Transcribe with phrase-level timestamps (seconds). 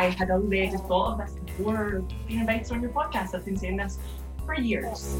[0.00, 3.34] I had already thought of this before being invited on your podcast.
[3.34, 3.98] I've been saying this
[4.46, 5.14] for years.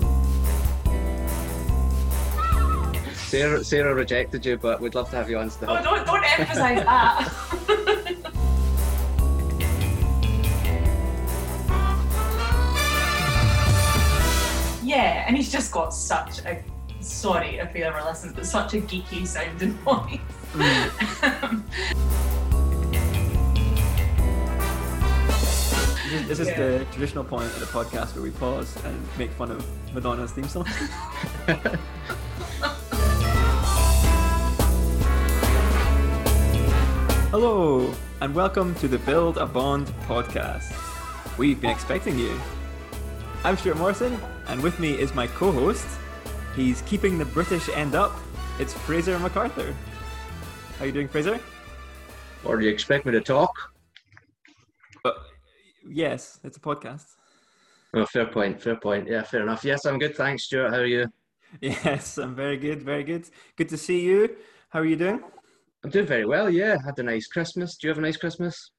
[3.12, 5.68] Sarah, Sarah rejected you, but we'd love to have you on still.
[5.68, 7.30] Oh, don't, don't emphasise that.
[14.82, 16.64] yeah, and he's just got such a
[17.00, 20.20] sorry if he ever listens, but such a geeky sounding voice.
[21.42, 21.66] Um,
[26.26, 26.56] This is, Yeah.
[26.56, 29.64] the traditional point of the podcast where we pause and make fun of
[29.94, 30.66] Madonna's theme song.
[37.30, 40.74] Hello, and welcome to the Build a Bond podcast.
[41.38, 42.38] We've been expecting you.
[43.44, 44.18] I'm Stuart Morrison,
[44.48, 45.86] and with me is my co host.
[46.56, 48.12] He's keeping the British end up.
[48.58, 49.74] It's Fraser MacArthur.
[50.78, 51.38] How are you doing, Fraser?
[52.44, 53.69] Or do you expect me to talk?
[55.88, 57.06] Yes, it's a podcast.
[57.94, 59.08] Oh, fair point, fair point.
[59.08, 59.64] Yeah, fair enough.
[59.64, 60.16] Yes, I'm good.
[60.16, 60.70] Thanks, Stuart.
[60.70, 61.06] How are you?
[61.60, 63.28] Yes, I'm very good, very good.
[63.56, 64.36] Good to see you.
[64.68, 65.20] How are you doing?
[65.82, 66.48] I'm doing very well.
[66.48, 67.76] Yeah, had a nice Christmas.
[67.76, 68.70] Do you have a nice Christmas?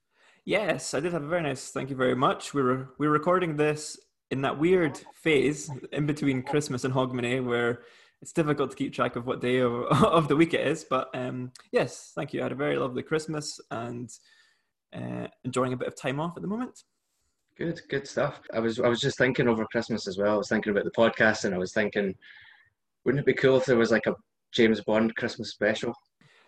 [0.46, 1.72] Yes, I did have a very nice.
[1.72, 2.54] Thank you very much.
[2.54, 4.00] We were we were recording this
[4.30, 7.82] in that weird phase in between Christmas and Hogmanay, where
[8.22, 10.86] it's difficult to keep track of what day of, of the week it is.
[10.90, 12.40] But um, yes, thank you.
[12.40, 14.10] I had a very lovely Christmas and
[14.94, 16.84] uh, enjoying a bit of time off at the moment.
[17.58, 18.42] Good, good stuff.
[18.54, 20.34] I was, I was just thinking over Christmas as well.
[20.34, 22.16] I was thinking about the podcast, and I was thinking,
[23.04, 24.16] wouldn't it be cool if there was like a
[24.52, 25.94] James Bond Christmas special?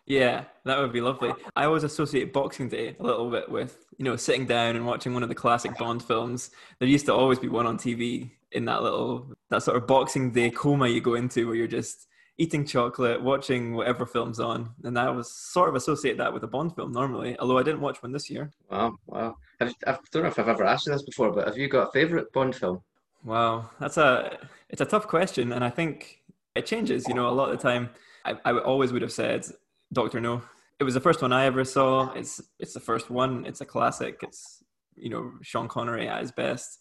[0.05, 1.31] Yeah, that would be lovely.
[1.55, 5.13] I always associate Boxing Day a little bit with, you know, sitting down and watching
[5.13, 6.51] one of the classic Bond films.
[6.79, 10.31] There used to always be one on TV in that little, that sort of Boxing
[10.31, 14.71] Day coma you go into where you're just eating chocolate, watching whatever film's on.
[14.83, 17.81] And I was sort of associate that with a Bond film normally, although I didn't
[17.81, 18.51] watch one this year.
[18.69, 19.35] Wow, wow.
[19.61, 19.71] I
[20.11, 22.31] don't know if I've ever asked you this before, but have you got a favourite
[22.33, 22.81] Bond film?
[23.23, 24.37] Wow, that's a,
[24.69, 25.53] it's a tough question.
[25.53, 26.23] And I think
[26.55, 27.89] it changes, you know, a lot of the time.
[28.25, 29.45] I, I always would have said
[29.91, 30.41] Doctor No.
[30.79, 32.11] It was the first one I ever saw.
[32.13, 33.45] It's it's the first one.
[33.45, 34.19] It's a classic.
[34.23, 34.63] It's
[34.95, 36.79] you know Sean Connery at his best.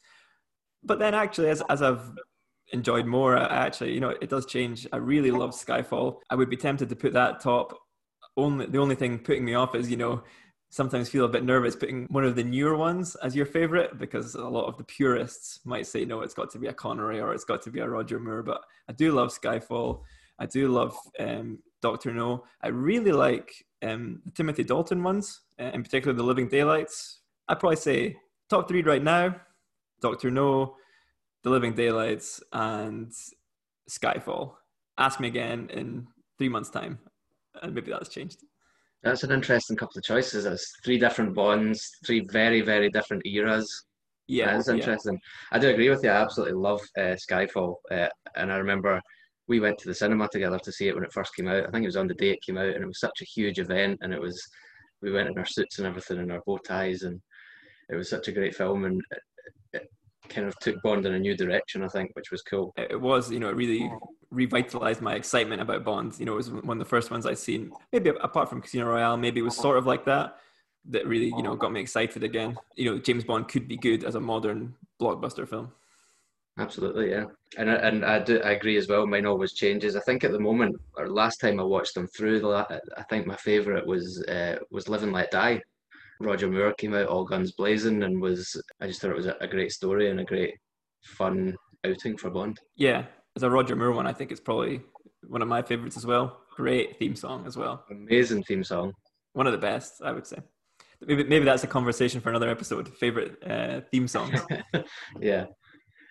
[0.82, 2.10] But then actually, as as I've
[2.72, 4.86] enjoyed more, actually you know it does change.
[4.92, 6.18] I really love Skyfall.
[6.30, 7.78] I would be tempted to put that top.
[8.36, 10.22] Only the only thing putting me off is you know
[10.72, 14.34] sometimes feel a bit nervous putting one of the newer ones as your favorite because
[14.34, 17.34] a lot of the purists might say no, it's got to be a Connery or
[17.34, 18.42] it's got to be a Roger Moore.
[18.42, 20.00] But I do love Skyfall.
[20.38, 22.44] I do love um, Doctor No.
[22.62, 23.52] I really like
[23.82, 27.20] um, the Timothy Dalton ones, uh, in particular the Living Daylights.
[27.48, 28.16] I'd probably say
[28.48, 29.36] top three right now:
[30.00, 30.76] Doctor No,
[31.44, 33.12] The Living Daylights, and
[33.90, 34.54] Skyfall.
[34.98, 36.06] Ask me again in
[36.38, 36.98] three months' time,
[37.62, 38.38] and maybe that's changed.
[39.02, 40.44] That's an interesting couple of choices.
[40.44, 43.68] It's three different Bonds, three very, very different eras.
[44.28, 44.74] Yeah, That's yeah.
[44.74, 45.18] interesting.
[45.50, 46.10] I do agree with you.
[46.10, 47.74] I absolutely love uh, Skyfall.
[47.90, 49.00] Uh, and I remember
[49.48, 51.66] we went to the cinema together to see it when it first came out.
[51.66, 53.26] I think it was on the day it came out, and it was such a
[53.26, 53.98] huge event.
[54.02, 54.40] And it was,
[55.02, 57.20] we went in our suits and everything and our bow ties, and
[57.90, 58.84] it was such a great film.
[58.84, 59.22] And it,
[59.72, 59.90] it
[60.32, 62.72] kind of took Bond in a new direction, I think, which was cool.
[62.76, 63.90] it was, you know, it really
[64.30, 66.18] revitalized my excitement about Bond.
[66.18, 67.70] You know, it was one of the first ones I'd seen.
[67.92, 70.36] Maybe apart from Casino Royale, maybe it was sort of like that.
[70.86, 72.56] That really, you know, got me excited again.
[72.76, 75.70] You know, James Bond could be good as a modern blockbuster film.
[76.58, 77.26] Absolutely, yeah.
[77.56, 79.06] And I- and I do I agree as well.
[79.06, 79.96] Mine always changes.
[79.96, 83.26] I think at the moment, or last time I watched them through, the I think
[83.26, 85.62] my favourite was uh, was Live and Let Die.
[86.22, 89.36] Roger Moore came out all guns blazing, and was I just thought it was a,
[89.40, 90.54] a great story and a great
[91.02, 92.58] fun outing for Bond.
[92.76, 93.04] Yeah,
[93.36, 94.80] as a Roger Moore one, I think it's probably
[95.26, 96.40] one of my favorites as well.
[96.56, 97.84] Great theme song as well.
[97.90, 98.92] Amazing theme song.
[99.32, 100.38] One of the best, I would say.
[101.00, 102.88] Maybe maybe that's a conversation for another episode.
[102.88, 104.32] Favorite uh, theme song.
[105.20, 105.46] yeah,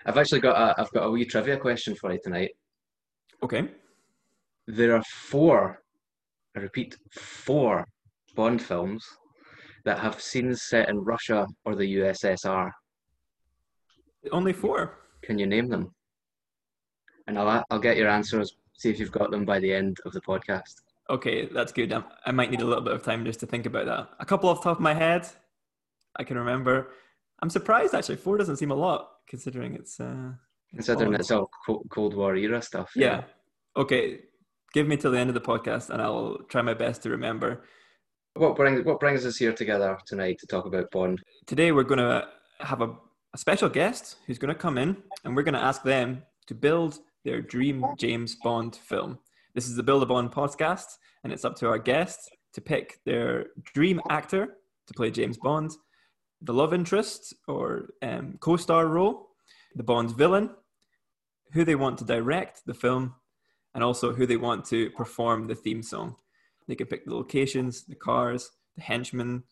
[0.05, 2.51] I've actually got a I've got a wee trivia question for you tonight.
[3.43, 3.69] Okay.
[4.67, 5.81] There are four,
[6.55, 7.85] I repeat, four
[8.35, 9.03] Bond films
[9.85, 12.71] that have scenes set in Russia or the USSR.
[14.31, 14.99] Only four.
[15.23, 15.93] Can you name them?
[17.27, 18.55] And I'll I'll get your answers.
[18.73, 20.81] See if you've got them by the end of the podcast.
[21.09, 21.91] Okay, that's good.
[21.93, 24.09] I, I might need a little bit of time just to think about that.
[24.19, 25.27] A couple off the top of my head,
[26.15, 26.91] I can remember.
[27.41, 28.17] I'm surprised actually.
[28.17, 29.99] Four doesn't seem a lot considering it's.
[29.99, 30.31] Uh,
[30.73, 31.49] Considering it's all
[31.89, 32.91] Cold War era stuff.
[32.95, 33.23] yeah.
[33.75, 34.21] Okay,
[34.73, 37.63] give me till the end of the podcast, and I'll try my best to remember.
[38.35, 41.21] What brings What brings us here together tonight to talk about Bond?
[41.47, 42.29] Today we're going to
[42.61, 42.95] have a,
[43.33, 44.95] a special guest who's going to come in,
[45.25, 49.19] and we're going to ask them to build their dream James Bond film.
[49.53, 52.99] This is the Build a Bond podcast, and it's up to our guests to pick
[53.05, 54.55] their dream actor
[54.87, 55.71] to play James Bond.
[56.41, 59.29] the love interest or um, co-star role,
[59.75, 60.49] the Bond's villain,
[61.51, 63.13] who they want to direct the film,
[63.75, 66.15] and also who they want to perform the theme song.
[66.67, 69.43] They can pick the locations, the cars, the henchmen,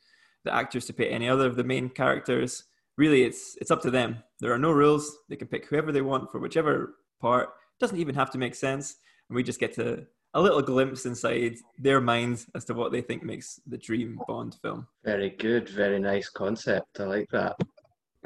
[0.46, 2.64] the actors to play any other of the main characters.
[2.98, 4.24] Really, it's it's up to them.
[4.40, 5.18] There are no rules.
[5.30, 7.50] They can pick whoever they want for whichever part.
[7.50, 8.96] It doesn't even have to make sense,
[9.30, 13.02] and we just get to a little glimpse inside their minds as to what they
[13.02, 14.88] think makes the dream Bond film.
[15.04, 17.00] Very good, very nice concept.
[17.00, 17.56] I like that.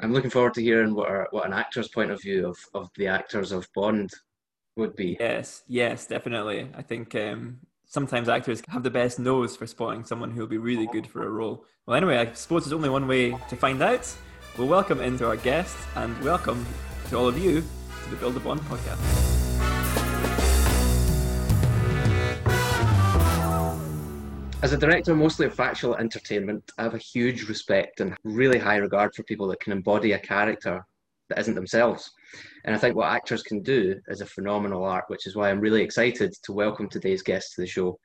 [0.00, 3.06] I'm looking forward to hearing what what an actor's point of view of, of the
[3.06, 4.10] actors of Bond
[4.76, 5.16] would be.
[5.20, 6.68] Yes, yes, definitely.
[6.74, 7.60] I think um,
[7.94, 11.24] sometimes actors have the best nose for spotting someone who will be really good for
[11.24, 11.64] a role.
[11.86, 14.12] Well, anyway, I suppose there's only one way to find out.
[14.58, 16.66] We'll welcome into our guests and welcome
[17.10, 18.98] to all of you to the Build a Bond podcast.
[24.64, 28.78] As a director mostly of factual entertainment, I have a huge respect and really high
[28.78, 30.84] regard for people that can embody a character
[31.28, 32.10] that isn't themselves.
[32.64, 35.60] And I think what actors can do is a phenomenal art, which is why I'm
[35.60, 37.98] really excited to welcome today's guest to the show.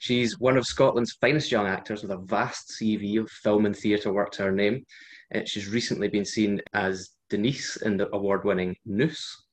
[0.00, 4.12] She's one of Scotland's finest young actors with a vast CV of film and theatre
[4.12, 4.84] work to her name.
[5.34, 9.44] Uh, she's recently been seen as Denise in the award winning Noose.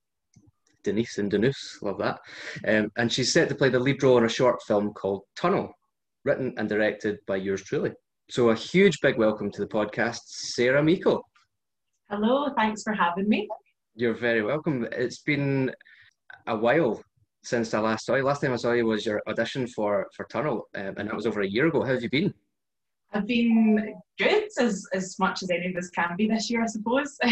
[0.84, 2.20] Denise and Denise, love that.
[2.68, 5.74] Um, and she's set to play the lead role in a short film called Tunnel,
[6.26, 7.92] written and directed by yours truly.
[8.30, 11.22] So, a huge big welcome to the podcast, Sarah Meikle.
[12.14, 13.48] Hello, thanks for having me.
[13.96, 14.88] You're very welcome.
[14.92, 15.72] It's been
[16.46, 17.02] a while
[17.44, 18.24] since I last saw you.
[18.24, 21.26] Last time I saw you was your audition for for Tunnel, um, and that was
[21.26, 21.82] over a year ago.
[21.82, 22.32] How have you been?
[23.14, 26.68] I've been good as as much as any of us can be this year, I
[26.68, 27.18] suppose.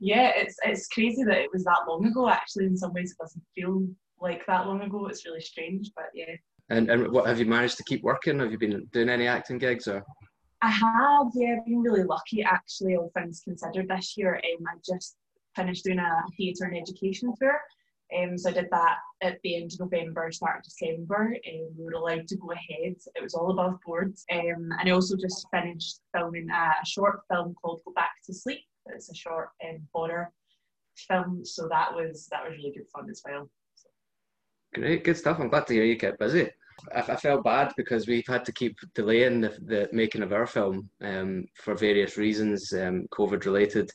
[0.00, 2.28] yeah, it's it's crazy that it was that long ago.
[2.28, 3.88] Actually, in some ways, it doesn't feel
[4.20, 5.06] like that long ago.
[5.06, 6.36] It's really strange, but yeah.
[6.70, 8.38] And and what have you managed to keep working?
[8.38, 10.04] Have you been doing any acting gigs or?
[10.64, 14.36] I have, yeah, been really lucky actually, all things considered this year.
[14.36, 15.16] Um, I just
[15.54, 17.60] finished doing a theatre and education tour.
[18.16, 21.36] Um, so I did that at the end of November, start of December.
[21.46, 22.94] Um, we were allowed to go ahead.
[23.14, 24.14] It was all above board.
[24.32, 28.60] Um, and I also just finished filming a, short film called Go Back to Sleep.
[28.86, 30.32] It's a short um, horror
[30.96, 33.50] film, so that was that was really good fun as well.
[34.72, 35.38] Great, good stuff.
[35.40, 36.48] I'm glad to hear you get busy.
[36.94, 40.88] I, felt bad because we've had to keep delaying the, the making of our film
[41.02, 43.90] um, for various reasons, um, COVID related.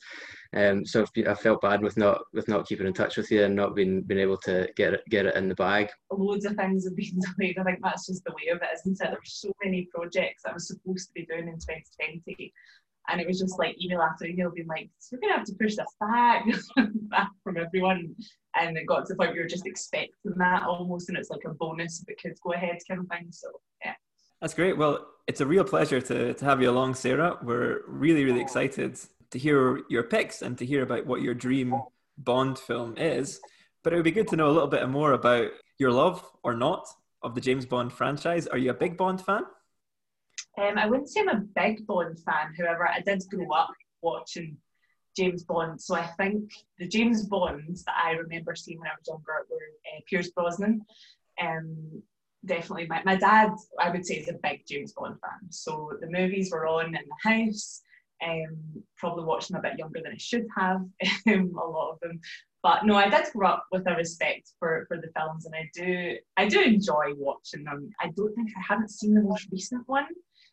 [0.55, 3.55] Um, so I felt bad with not with not keeping in touch with you and
[3.55, 5.89] not being being able to get it get it in the bag.
[6.11, 7.59] Loads of things have been delayed.
[7.59, 8.97] I think that's just the way of it, isn't it?
[8.99, 12.53] There were so many projects I was supposed to be doing in 2020
[13.09, 15.75] and it was just like email after email being like, we're gonna have to push
[15.75, 16.45] this back,
[17.09, 18.15] back from everyone.
[18.55, 21.43] And it got to the point where you're just expecting that almost, and it's like
[21.45, 23.27] a bonus it go ahead kind of thing.
[23.31, 23.49] So
[23.83, 23.93] yeah.
[24.41, 24.77] That's great.
[24.77, 27.37] Well, it's a real pleasure to, to have you along, Sarah.
[27.43, 28.99] We're really, really excited
[29.31, 31.75] to hear your picks and to hear about what your dream
[32.17, 33.39] Bond film is.
[33.83, 36.55] But it would be good to know a little bit more about your love or
[36.55, 36.87] not
[37.21, 38.47] of the James Bond franchise.
[38.47, 39.43] Are you a big Bond fan?
[40.57, 44.57] Um, I wouldn't say I'm a big Bond fan, however, I did grow up watching
[45.19, 45.81] James Bond.
[45.81, 49.57] So I think the James Bonds that I remember seeing when I was younger were
[49.57, 50.81] uh, Pierce Brosnan.
[51.41, 52.01] Um,
[52.45, 55.51] definitely, my, my dad, I would say, is a big James Bond fan.
[55.51, 57.81] So the movies were on in the house.
[58.25, 60.81] Um, probably them a bit younger than I should have,
[61.27, 62.19] um, a lot of them.
[62.61, 65.69] But no, I did grow up with a respect for, for the films, and I
[65.73, 67.89] do I do enjoy watching them.
[68.01, 70.07] I don't think I haven't seen the most recent one,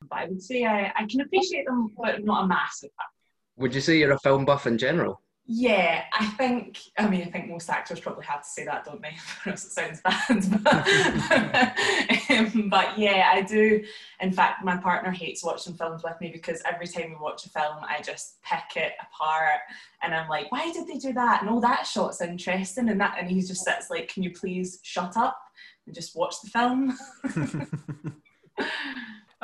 [0.09, 3.16] but I would say I, I can appreciate them, but not a massive fan.
[3.57, 5.21] Would you say you're a film buff in general?
[5.49, 6.81] Yeah, I think.
[6.99, 9.17] I mean, I think most actors probably have to say that, don't they?
[9.51, 10.27] it sounds bad,
[10.65, 13.85] but, um, but yeah, I do.
[14.21, 17.51] In fact, my partner hates watching films with me because every time we watch a
[17.51, 19.61] film, I just pick it apart,
[20.03, 23.17] and I'm like, "Why did they do that?" And oh, that shot's interesting, and that,
[23.21, 25.39] and he just sits like, "Can you please shut up
[25.87, 26.99] and just watch the film?"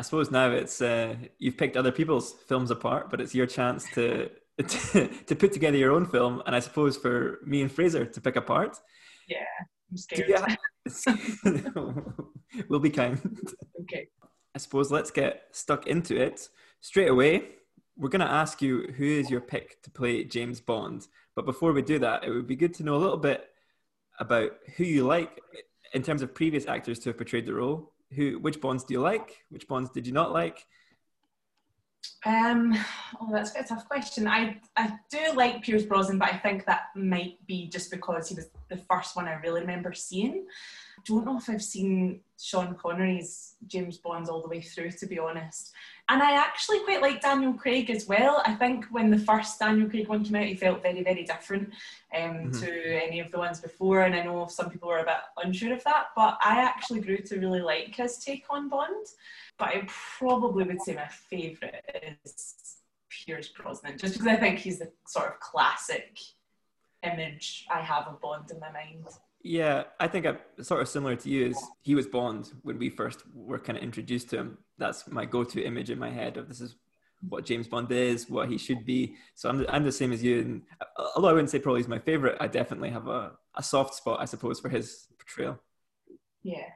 [0.02, 3.88] I suppose now it's uh, you've picked other people's films apart, but it's your chance
[3.94, 4.28] to,
[4.58, 8.20] to, to put together your own film, and I suppose for me and Fraser to
[8.20, 8.76] pick apart.
[9.28, 9.44] Yeah,
[9.92, 10.58] I'm scared.
[12.68, 13.16] we'll be kind.
[13.82, 14.08] Okay.
[14.52, 16.48] I suppose let's get stuck into it
[16.80, 17.50] straight away.
[17.96, 21.06] We're going to ask you who is your pick to play James Bond,
[21.36, 23.50] but before we do that, it would be good to know a little bit
[24.18, 25.40] about who you like
[25.94, 29.00] in terms of previous actors to have portrayed the role who which bonds do you
[29.00, 29.44] like?
[29.50, 30.66] Which bonds did you not like?
[32.24, 32.76] Um,
[33.20, 34.28] oh, that's a tough question.
[34.28, 38.34] I I do like Pierce Brosnan, but I think that might be just because he
[38.34, 40.46] was the first one I really remember seeing.
[41.06, 45.18] Don't know if I've seen Sean Connery's James Bond all the way through, to be
[45.18, 45.72] honest.
[46.08, 48.42] And I actually quite like Daniel Craig as well.
[48.44, 51.70] I think when the first Daniel Craig one came out, he felt very, very different
[52.14, 52.60] um, mm-hmm.
[52.60, 54.02] to any of the ones before.
[54.02, 57.18] And I know some people were a bit unsure of that, but I actually grew
[57.18, 59.06] to really like his take on Bond.
[59.58, 61.84] But I probably would say my favourite
[62.24, 66.18] is Pierce Brosnan, just because I think he's the sort of classic
[67.02, 69.04] image I have of Bond in my mind.
[69.44, 71.46] Yeah, I think I'm sort of similar to you.
[71.46, 74.58] Is he was Bond when we first were kind of introduced to him.
[74.78, 76.76] That's my go-to image in my head of this is
[77.28, 79.16] what James Bond is, what he should be.
[79.34, 80.40] So I'm the, I'm the same as you.
[80.40, 80.62] And
[81.16, 84.20] although I wouldn't say probably he's my favorite, I definitely have a, a soft spot,
[84.20, 85.58] I suppose, for his portrayal.
[86.42, 86.66] Yeah.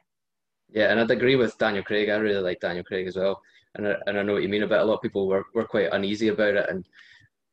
[0.69, 2.09] Yeah, and I'd agree with Daniel Craig.
[2.09, 3.41] I really like Daniel Craig as well,
[3.75, 5.65] and I, and I know what you mean about a lot of people were, were
[5.65, 6.85] quite uneasy about it, and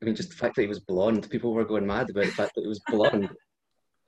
[0.03, 2.33] I mean just the fact that he was blonde, people were going mad about the
[2.33, 3.31] fact that he was blonde.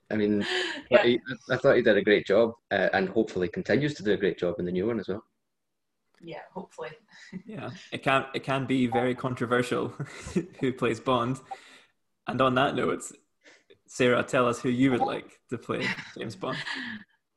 [0.09, 0.45] I mean,
[0.89, 1.03] yeah.
[1.03, 4.17] he, I thought he did a great job, uh, and hopefully continues to do a
[4.17, 5.23] great job in the new one as well.
[6.21, 6.89] Yeah, hopefully.
[7.45, 9.89] yeah, it can it can be very controversial
[10.59, 11.39] who plays Bond.
[12.27, 13.03] And on that note,
[13.87, 15.87] Sarah, tell us who you would like to play
[16.17, 16.57] James Bond.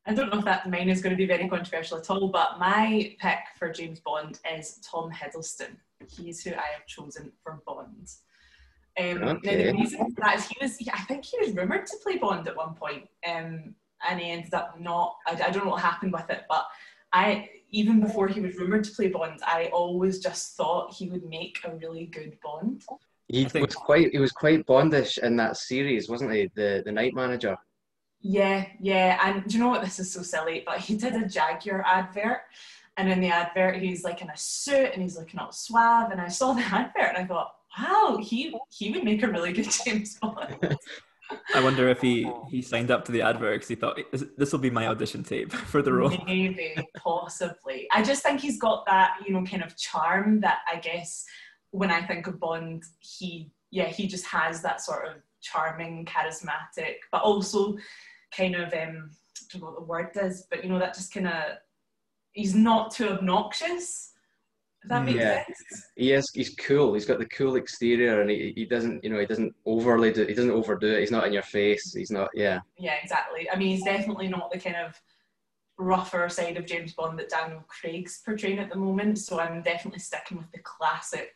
[0.07, 2.59] I don't know if that mine is going to be very controversial at all, but
[2.59, 5.77] my pick for James Bond is Tom Hiddleston.
[6.09, 8.09] He's who I have chosen for Bond.
[9.01, 9.65] Um, okay.
[9.65, 12.47] Now the reason that is he was, I think he was rumored to play Bond
[12.49, 13.75] at one point, um,
[14.09, 15.17] and he ended up not.
[15.27, 16.67] I, I, don't know what happened with it, but
[17.13, 21.25] I even before he was rumored to play Bond, I always just thought he would
[21.25, 22.85] make a really good Bond.
[23.29, 26.51] He was quite he was quite Bondish in that series, wasn't he?
[26.55, 27.57] The the Night Manager.
[28.23, 29.83] Yeah, yeah, and do you know what?
[29.83, 32.43] This is so silly, but he did a Jaguar advert,
[32.97, 36.21] and in the advert he's like in a suit and he's looking all suave, and
[36.21, 39.69] I saw the advert and I thought wow, he he would make a really good
[39.85, 40.77] James Bond.
[41.55, 43.99] I wonder if he he signed up to the advert because he thought
[44.37, 46.17] this will be my audition tape for the role.
[46.27, 47.89] Maybe, possibly.
[47.93, 51.25] I just think he's got that you know kind of charm that I guess
[51.71, 56.97] when I think of Bond, he yeah he just has that sort of charming, charismatic,
[57.13, 57.77] but also
[58.37, 61.15] kind of um I don't know what the word is, but you know that just
[61.15, 61.59] kind of
[62.33, 64.13] he's not too obnoxious
[64.85, 65.45] that makes yeah.
[65.45, 65.91] sense.
[65.97, 66.31] He is.
[66.33, 66.95] He's cool.
[66.95, 70.25] He's got the cool exterior, and he, he doesn't, you know, he doesn't overly do.
[70.25, 71.01] He doesn't overdo it.
[71.01, 71.93] He's not in your face.
[71.93, 72.31] He's not.
[72.35, 72.61] Yeah.
[72.79, 73.49] Yeah, exactly.
[73.51, 75.01] I mean, he's definitely not the kind of
[75.79, 79.19] rougher side of James Bond that Daniel Craig's portraying at the moment.
[79.19, 81.35] So I'm definitely sticking with the classic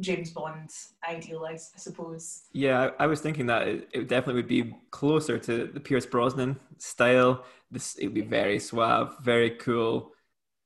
[0.00, 0.70] James Bond
[1.08, 2.42] ideal, I, suppose.
[2.52, 6.58] Yeah, I, was thinking that it, it, definitely would be closer to the Pierce Brosnan
[6.78, 7.44] style.
[7.70, 10.12] This it would be very suave, very cool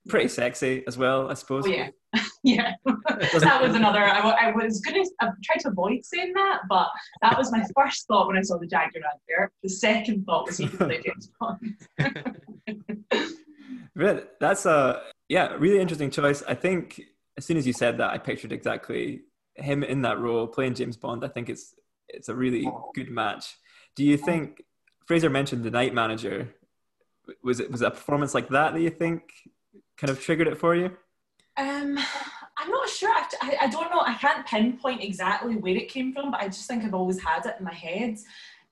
[0.08, 1.64] pretty sexy as well, I suppose.
[1.66, 1.88] Oh, yeah.
[2.44, 4.04] yeah, that was another.
[4.04, 6.88] I, I was going to I tried to avoid saying that, but
[7.23, 9.52] that was my first thought when I saw the Jaguar advert.
[9.62, 11.76] The second thought was he could play James Bond.
[14.40, 16.42] That's a yeah, really interesting choice.
[16.46, 17.00] I think
[17.37, 19.23] as soon as you said that, I pictured exactly
[19.56, 21.25] him in that role playing James Bond.
[21.25, 21.75] I think it's
[22.08, 23.56] it's a really good match.
[23.96, 24.62] Do you think
[25.06, 26.54] Fraser mentioned the night manager?
[27.42, 29.23] Was it was it a performance like that that you think
[29.96, 30.86] kind of triggered it for you?
[31.56, 31.98] Um,
[32.58, 33.14] I'm not sure.
[33.42, 34.00] I, I don't know.
[34.00, 37.46] I can't pinpoint exactly where it came from, but I just think I've always had
[37.46, 38.18] it in my head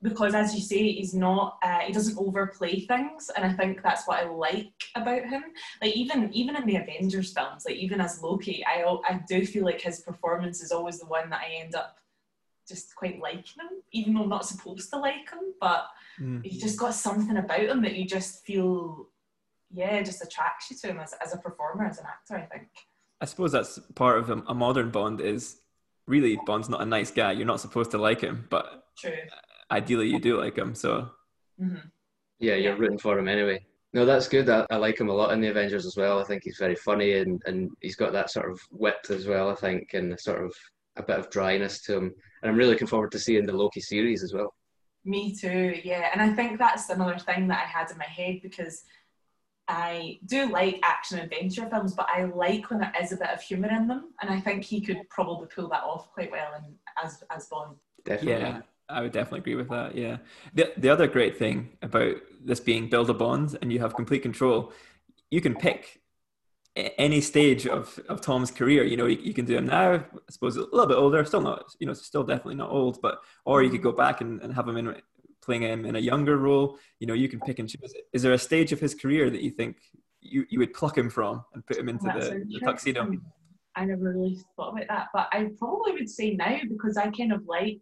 [0.01, 1.57] because, as you say, he's not.
[1.63, 5.43] Uh, he doesn't overplay things, and I think that's what I like about him.
[5.81, 9.63] Like even even in the Avengers films, like even as Loki, I I do feel
[9.63, 11.97] like his performance is always the one that I end up
[12.67, 15.53] just quite liking him, even though I'm not supposed to like him.
[15.59, 15.87] But
[16.19, 16.43] mm.
[16.43, 19.07] he's just got something about him that you just feel
[19.73, 22.69] yeah, just attracts you to him as, as a performer, as an actor, I think.
[23.19, 25.57] I suppose that's part of a, a modern Bond is
[26.07, 27.31] really Bond's not a nice guy.
[27.31, 29.13] You're not supposed to like him, but True.
[29.71, 30.75] ideally you do like him.
[30.75, 31.09] So
[31.61, 31.87] mm-hmm.
[32.39, 33.65] yeah, you're rooting for him anyway.
[33.93, 34.49] No, that's good.
[34.49, 36.19] I, I, like him a lot in the Avengers as well.
[36.19, 39.49] I think he's very funny and, and he's got that sort of wit as well,
[39.49, 40.51] I think, and sort of
[40.95, 42.13] a bit of dryness to him.
[42.41, 44.53] And I'm really looking forward to seeing the Loki series as well.
[45.05, 46.09] Me too, yeah.
[46.11, 48.83] And I think that's another thing that I had in my head because
[49.67, 53.41] I do like action adventure films, but I like when there is a bit of
[53.41, 56.75] humour in them, and I think he could probably pull that off quite well in,
[57.01, 57.77] as as Bond.
[58.03, 58.41] Definitely.
[58.41, 59.95] Yeah, I would definitely agree with that.
[59.95, 60.17] Yeah.
[60.53, 64.21] The the other great thing about this being build a Bond and you have complete
[64.21, 64.73] control,
[65.31, 66.01] you can pick
[66.75, 68.83] any stage of, of Tom's career.
[68.83, 71.41] You know, you, you can do him now, I suppose a little bit older, still
[71.41, 74.53] not, you know, still definitely not old, but or you could go back and, and
[74.53, 74.95] have him in
[75.45, 76.77] playing him in a younger role.
[76.99, 77.93] You know, you can pick and choose.
[78.13, 79.77] Is there a stage of his career that you think
[80.21, 83.01] you, you would pluck him from and put him into the, the tuxedo?
[83.75, 87.33] I never really thought about that, but I probably would say now because I kind
[87.33, 87.81] of like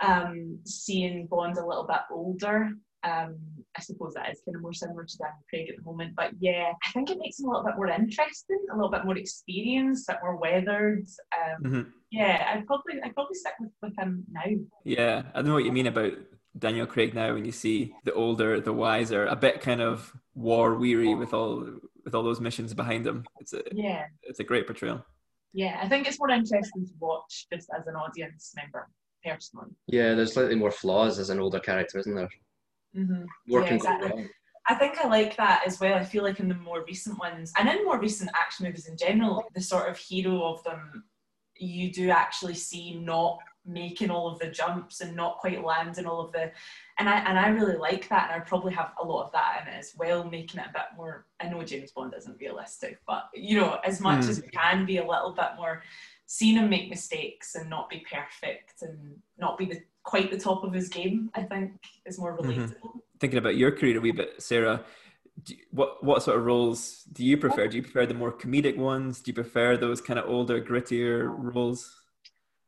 [0.00, 2.70] um, seeing Bond a little bit older
[3.02, 3.38] Um,
[3.76, 6.14] I suppose that is kind of more similar to Daniel Craig at the moment.
[6.16, 9.04] But yeah, I think it makes him a little bit more interesting, a little bit
[9.04, 11.06] more experienced, a bit more weathered.
[11.32, 11.90] Um, mm-hmm.
[12.10, 14.42] Yeah, I'd probably I'd probably stick with, with him now.
[14.84, 16.12] Yeah, I don't know what you mean about
[16.58, 20.74] Daniel Craig now and you see the older, the wiser, a bit kind of war
[20.74, 21.66] weary with all
[22.04, 23.24] with all those missions behind him.
[23.38, 25.04] It's a yeah, it's a great portrayal.
[25.52, 28.88] Yeah, I think it's more interesting to watch just as an audience member
[29.24, 29.70] personally.
[29.86, 32.28] Yeah, there's slightly more flaws as an older character, isn't there?
[32.96, 33.24] Mm-hmm.
[33.46, 34.28] yeah, exactly.
[34.68, 35.94] I think I like that as well.
[35.94, 38.96] I feel like in the more recent ones, and in more recent action movies in
[38.96, 41.04] general, the sort of hero of them,
[41.56, 46.20] you do actually see not making all of the jumps and not quite landing all
[46.20, 46.50] of the
[46.98, 49.62] and I and I really like that and I probably have a lot of that
[49.62, 53.00] in it as well, making it a bit more I know James Bond isn't realistic,
[53.06, 54.28] but you know, as much mm.
[54.28, 55.82] as it can be a little bit more
[56.26, 60.64] seeing him make mistakes and not be perfect and not be the quite the top
[60.64, 61.72] of his game, I think
[62.06, 62.50] is more mm-hmm.
[62.50, 62.68] relatable.
[62.68, 62.98] Mm-hmm.
[63.18, 64.84] Thinking about your career a wee bit, Sarah,
[65.46, 67.68] you, what what sort of roles do you prefer?
[67.68, 69.20] Do you prefer the more comedic ones?
[69.20, 71.94] Do you prefer those kind of older, grittier roles?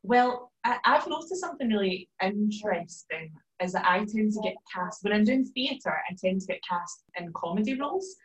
[0.02, 5.12] Well, I, have noticed something really interesting is that I tend to get cast when
[5.12, 6.00] I'm doing theatre.
[6.08, 8.16] I tend to get cast in comedy roles,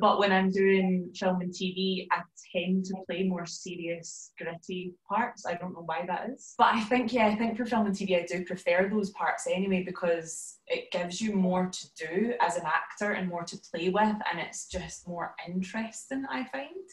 [0.00, 2.22] but when I'm doing film and TV, I
[2.54, 5.44] tend to play more serious, gritty parts.
[5.46, 7.94] I don't know why that is, but I think yeah, I think for film and
[7.94, 12.56] TV, I do prefer those parts anyway because it gives you more to do as
[12.56, 16.24] an actor and more to play with, and it's just more interesting.
[16.30, 16.88] I find.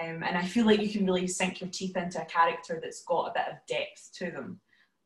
[0.00, 3.02] Um, and I feel like you can really sink your teeth into a character that's
[3.02, 4.60] got a bit of depth to them.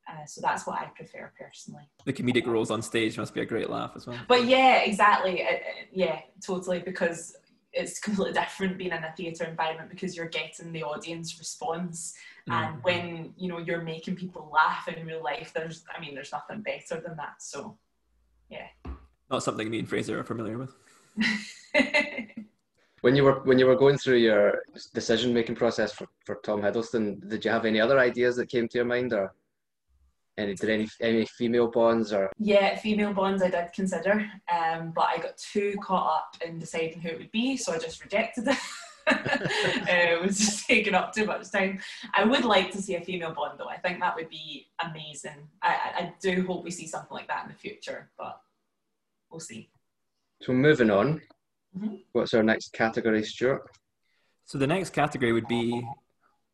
[0.09, 1.89] Uh, so that's what I prefer personally.
[2.05, 4.19] The comedic roles on stage must be a great laugh as well.
[4.27, 5.45] But yeah, exactly.
[5.45, 5.59] Uh, uh
[5.93, 6.81] yeah, totally.
[6.81, 7.37] Because
[7.73, 12.15] it's completely different being in a theatre environment because you're getting the audience response.
[12.49, 12.53] Mm.
[12.53, 16.33] And when you know you're making people laugh in real life, there's I mean, there's
[16.33, 17.41] nothing better than that.
[17.41, 17.79] So
[18.49, 18.67] yeah.
[19.31, 20.75] Not something me and Fraser are familiar with.
[23.03, 24.63] when you were when you were going through your
[24.95, 28.69] decision making process for, for Tom Hiddleston, did you have any other ideas that came
[28.69, 29.35] to your mind, or
[30.37, 32.31] any did any any female bonds or?
[32.39, 37.01] Yeah, female bonds I did consider, um, but I got too caught up in deciding
[37.01, 38.59] who it would be, so I just rejected it.
[39.07, 39.17] uh,
[39.89, 41.81] it was just taking up too much time.
[42.15, 43.69] I would like to see a female Bond though.
[43.69, 45.49] I think that would be amazing.
[45.63, 48.41] I, I do hope we see something like that in the future, but
[49.31, 49.71] we'll see.
[50.43, 51.21] So moving on,
[51.77, 51.97] Mm-hmm.
[52.13, 53.63] What's our next category, Stuart?
[54.45, 55.87] So the next category would be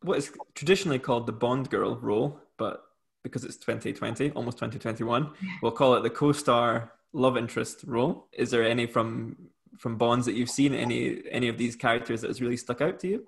[0.01, 2.83] what is traditionally called the Bond girl role, but
[3.23, 8.27] because it's 2020, almost 2021, we'll call it the co-star love interest role.
[8.31, 9.35] Is there any from
[9.77, 10.73] from Bonds that you've seen?
[10.73, 13.27] Any any of these characters that has really stuck out to you?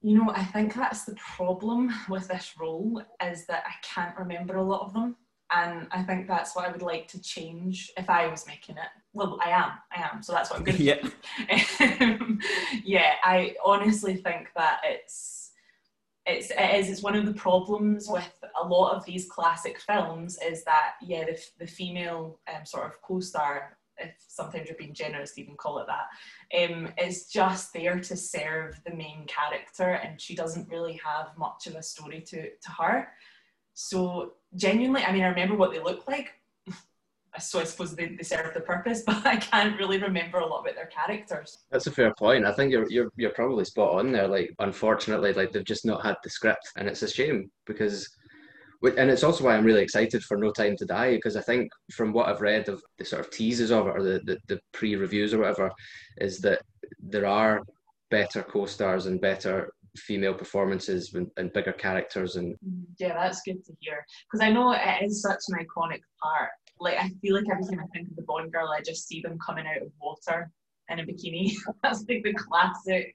[0.00, 4.56] You know, I think that's the problem with this role is that I can't remember
[4.56, 5.16] a lot of them.
[5.50, 8.88] And I think that's what I would like to change if I was making it.
[9.18, 10.22] Well, I am, I am.
[10.22, 11.00] So that's what I'm going to yeah.
[12.00, 12.38] um,
[12.84, 15.50] yeah, I honestly think that it's,
[16.24, 18.30] it's, it is, it's one of the problems with
[18.62, 23.02] a lot of these classic films is that, yeah, the, the female um, sort of
[23.02, 27.98] co-star, if sometimes you're being generous to even call it that, um, is just there
[27.98, 32.42] to serve the main character and she doesn't really have much of a story to,
[32.42, 33.08] to her.
[33.74, 36.34] So genuinely, I mean, I remember what they look like.
[37.38, 40.60] So I suppose they, they serve the purpose, but I can't really remember a lot
[40.60, 41.58] about their characters.
[41.70, 42.46] That's a fair point.
[42.46, 44.28] I think you're you're you're probably spot on there.
[44.28, 48.08] Like, unfortunately, like they've just not had the script, and it's a shame because
[48.82, 51.70] and it's also why I'm really excited for No Time to Die because I think
[51.92, 54.60] from what I've read of the sort of teases of it or the, the, the
[54.72, 55.72] pre reviews or whatever,
[56.18, 56.62] is that
[57.00, 57.60] there are
[58.10, 63.42] better co stars and better female performances and, and bigger characters and mm, yeah that's
[63.42, 67.34] good to hear because i know it is such an iconic part like i feel
[67.34, 69.82] like every time i think of the bond girl i just see them coming out
[69.82, 70.50] of water
[70.90, 73.14] in a bikini that's like the classic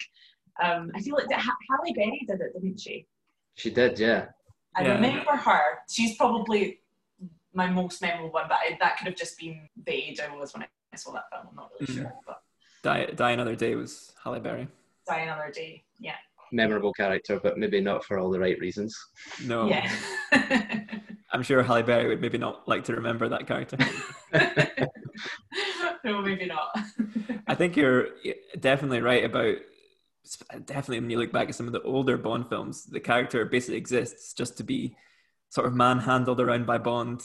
[0.63, 3.06] um i feel like halle berry did it didn't she
[3.56, 4.26] she did yeah
[4.76, 4.93] i yeah.
[4.93, 6.80] remember her she's probably
[7.54, 10.54] my most memorable one but I, that could have just been the age i was
[10.54, 12.02] when i saw that film i'm not really mm.
[12.02, 12.41] sure but
[12.84, 14.67] die, die another day was halle berry
[15.08, 16.15] die another day yeah
[16.54, 18.95] memorable character, but maybe not for all the right reasons.
[19.43, 19.67] No.
[19.67, 19.91] Yeah.
[21.34, 23.78] I'm sure Halle Berry would maybe not like to remember that character.
[26.04, 26.78] no, maybe not.
[27.48, 28.10] I think you're
[28.60, 29.58] definitely right about
[30.65, 33.78] definitely when you look back at some of the older Bond films, the character basically
[33.78, 34.96] exists just to be
[35.50, 37.22] sort of manhandled around by Bond,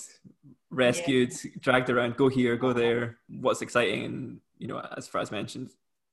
[0.71, 1.51] rescued, yeah.
[1.61, 2.79] dragged around, go here, go uh-huh.
[2.79, 3.19] there.
[3.29, 5.71] What's exciting, and you know, as Fraser mentioned,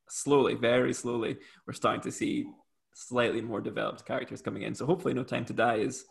[0.09, 2.45] slowly, very slowly, we're starting to see
[2.93, 4.75] slightly more developed characters coming in.
[4.75, 6.05] So hopefully, No Time to Die is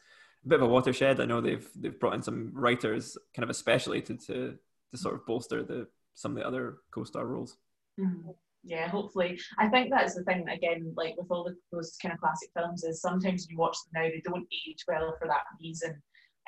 [0.46, 1.20] bit of a watershed.
[1.20, 4.58] I know they've they've brought in some writers, kind of especially to to,
[4.90, 7.56] to sort of bolster the some of the other co-star roles.
[8.00, 8.30] Mm-hmm.
[8.64, 9.38] Yeah, hopefully.
[9.58, 12.82] I think that's the thing again, like with all the, those kind of classic films,
[12.82, 16.00] is sometimes you watch them now, they don't age well for that reason.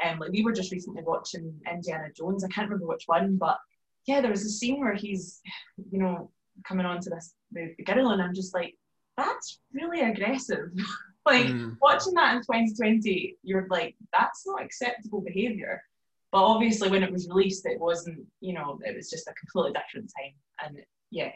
[0.02, 2.42] Um, like we were just recently watching Indiana Jones.
[2.42, 3.58] I can't remember which one, but
[4.06, 5.40] yeah, there was a scene where he's,
[5.90, 6.30] you know,
[6.66, 8.74] coming on to this the, the girl, and I'm just like,
[9.16, 10.68] that's really aggressive.
[11.26, 11.76] like mm.
[11.82, 15.82] watching that in 2020, you're like, that's not acceptable behavior.
[16.32, 18.20] But obviously, when it was released, it wasn't.
[18.40, 20.34] You know, it was just a completely different time,
[20.64, 21.30] and yeah.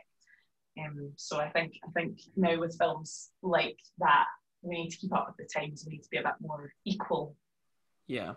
[0.78, 4.26] Um, so I think I think now with films like that,
[4.62, 5.84] we need to keep up with the times.
[5.86, 7.36] We need to be a bit more equal.
[8.06, 8.34] Yeah.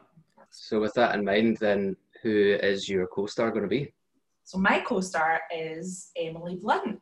[0.52, 3.94] So with that in mind, then who is your co-star going to be?
[4.44, 7.02] So my co-star is Emily Blunt.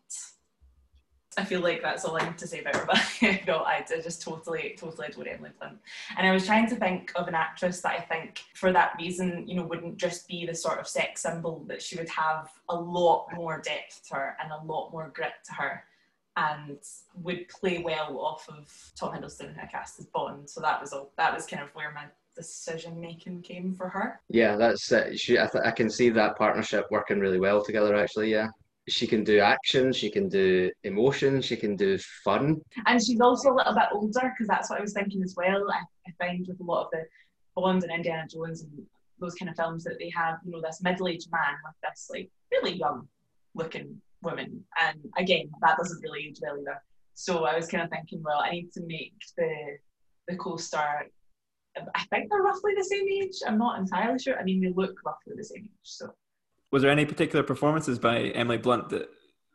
[1.38, 4.22] I feel like that's all I need to say about her, but no, I, just
[4.22, 5.78] totally, totally adore Emily Blunt.
[6.18, 9.48] And I was trying to think of an actress that I think, for that reason,
[9.48, 12.76] you know, wouldn't just be the sort of sex symbol that she would have a
[12.76, 15.84] lot more depth to her and a lot more grit to her,
[16.36, 16.80] and
[17.16, 20.50] would play well off of Tom Hiddleston, who I cast as Bond.
[20.50, 21.12] So that was all.
[21.18, 24.20] That was kind of where my decision making came for her.
[24.30, 25.40] Yeah, that's uh, she.
[25.40, 27.96] I, th- I can see that partnership working really well together.
[27.96, 28.48] Actually, yeah.
[28.90, 32.62] She can do action, she can do emotion, she can do fun.
[32.88, 35.70] And she's also a little bit older because that's what I was thinking as well.
[35.72, 37.04] I, I find with a lot of the
[37.56, 38.72] Bond and Indiana Jones and
[39.20, 42.30] those kind of films that they have, you know, this middle-aged man with this like
[42.52, 43.08] really young
[43.54, 44.64] looking woman.
[44.82, 46.82] And again, that doesn't really age well either.
[47.14, 49.78] So I was kind of thinking, well, I need to make the
[50.28, 51.06] the co-star
[51.96, 53.36] I think they're roughly the same age.
[53.48, 54.38] I'm not entirely sure.
[54.38, 55.70] I mean, they look roughly the same age.
[55.84, 56.10] So,
[56.72, 59.10] was there any particular performances by Emily Blunt that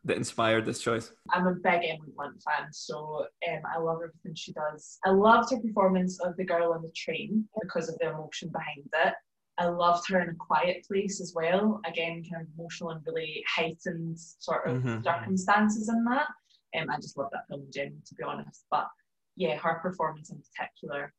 [0.05, 1.11] that inspired this choice?
[1.31, 4.99] I'm a big Emily Blunt fan, so um, I love everything she does.
[5.05, 8.89] I loved her performance of the girl on the train because of the emotion behind
[9.05, 9.15] it.
[9.59, 11.81] I loved her in a quiet place as well.
[11.87, 15.03] Again, kind of emotional and really heightened sort of mm-hmm.
[15.03, 16.27] circumstances in that.
[16.79, 18.65] Um, I just love that film in general, to be honest.
[18.71, 18.87] But
[19.35, 21.13] yeah, her performance in particular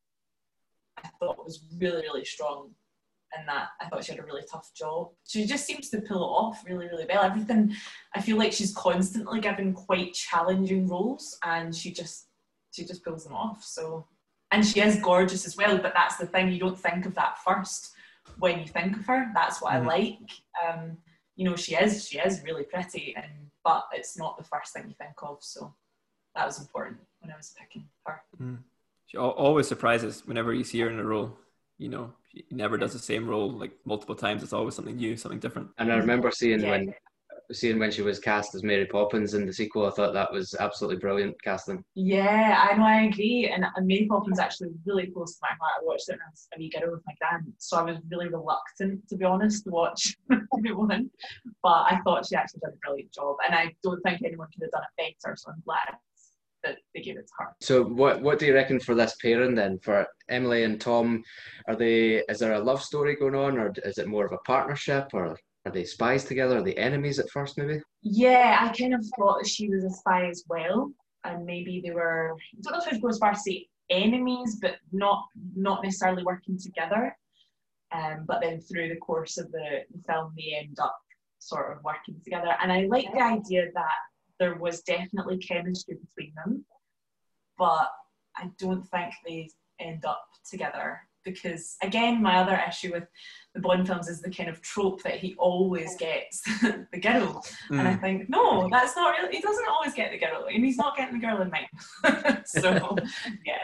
[1.04, 2.72] I thought was really, really strong
[3.36, 5.10] and that I thought she had a really tough job.
[5.28, 7.24] She just seems to pull it off really, really well.
[7.24, 7.74] Everything,
[8.16, 12.28] I feel like she's constantly given quite challenging roles and she just,
[12.72, 13.64] she just pulls them off.
[13.64, 14.08] So,
[14.52, 17.38] and she is gorgeous as well, but that's the thing, you don't think of that
[17.44, 17.92] first
[18.40, 19.32] when you think of her.
[19.34, 19.90] That's what mm-hmm.
[19.90, 20.32] I like.
[20.66, 20.98] Um,
[21.36, 23.32] you know, she is, she is really pretty and,
[23.64, 25.38] but it's not the first thing you think of.
[25.42, 25.74] So
[26.36, 28.22] that was important when I was picking her.
[28.42, 28.60] Mm
[29.08, 31.38] she always surprises whenever you see her in a role.
[31.78, 34.44] You know, she never does the same role like multiple times.
[34.44, 35.70] It's always something new, something different.
[35.78, 36.72] And I remember seeing yeah.
[36.72, 36.94] when
[37.54, 40.54] seeing when she was cast as Mary Poppins in the sequel, I thought that was
[40.60, 41.82] absolutely brilliant casting.
[41.96, 43.50] Yeah, I know, I agree.
[43.54, 45.82] And, and Mary Poppins actually really close to my heart.
[45.82, 47.98] I watched it when I was a wee girl with my grand, so I was
[48.12, 51.10] really reluctant, to be honest, to watch the one.
[51.64, 54.64] But I thought she actually did a brilliant job, and I don't think anyone could
[54.64, 55.36] have done it better.
[55.38, 55.96] So I'm glad
[56.68, 57.30] that they gave it.
[57.62, 61.24] So what what do you reckon for this pairing then for Emily and Tom?
[61.68, 64.38] Are they is there a love story going on or is it more of a
[64.46, 66.58] partnership or are they spies together?
[66.58, 67.82] Are they enemies at first maybe?
[68.02, 70.92] Yeah, I kind of thought that she was a spy as well.
[71.24, 74.58] And maybe they were I don't know if I'd go as far as say enemies,
[74.62, 75.26] but not
[75.56, 77.16] not necessarily working together.
[77.94, 80.98] Um, but then through the course of the, the film they end up
[81.40, 82.56] sort of working together.
[82.62, 83.98] And I like the idea that
[84.40, 86.66] there was definitely chemistry between them,
[87.58, 87.90] but
[88.36, 93.04] I don't think they end up together because again my other issue with
[93.54, 97.80] the Bond films is the kind of trope that he always gets the girl mm.
[97.80, 98.02] and I mm.
[98.02, 101.20] think no that's not really he doesn't always get the girl and he's not getting
[101.20, 102.96] the girl in mine so
[103.46, 103.64] yeah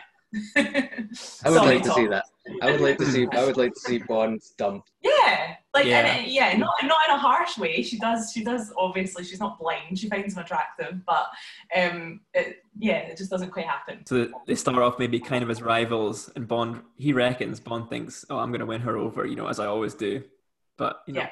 [0.56, 2.26] I would like to see that.
[2.62, 3.28] I would like to see.
[3.32, 4.92] I would like to see Bond dumped.
[5.02, 7.82] Yeah, like yeah, and, yeah not not in a harsh way.
[7.82, 8.32] She does.
[8.34, 8.74] She does.
[8.78, 9.98] Obviously, she's not blind.
[9.98, 11.28] She finds him attractive, but
[11.76, 14.06] um, it, yeah, it just doesn't quite happen.
[14.06, 16.82] So they start off maybe kind of as rivals, and Bond.
[16.98, 19.68] He reckons Bond thinks, "Oh, I'm going to win her over," you know, as I
[19.68, 20.24] always do.
[20.78, 21.30] But you know, yeah.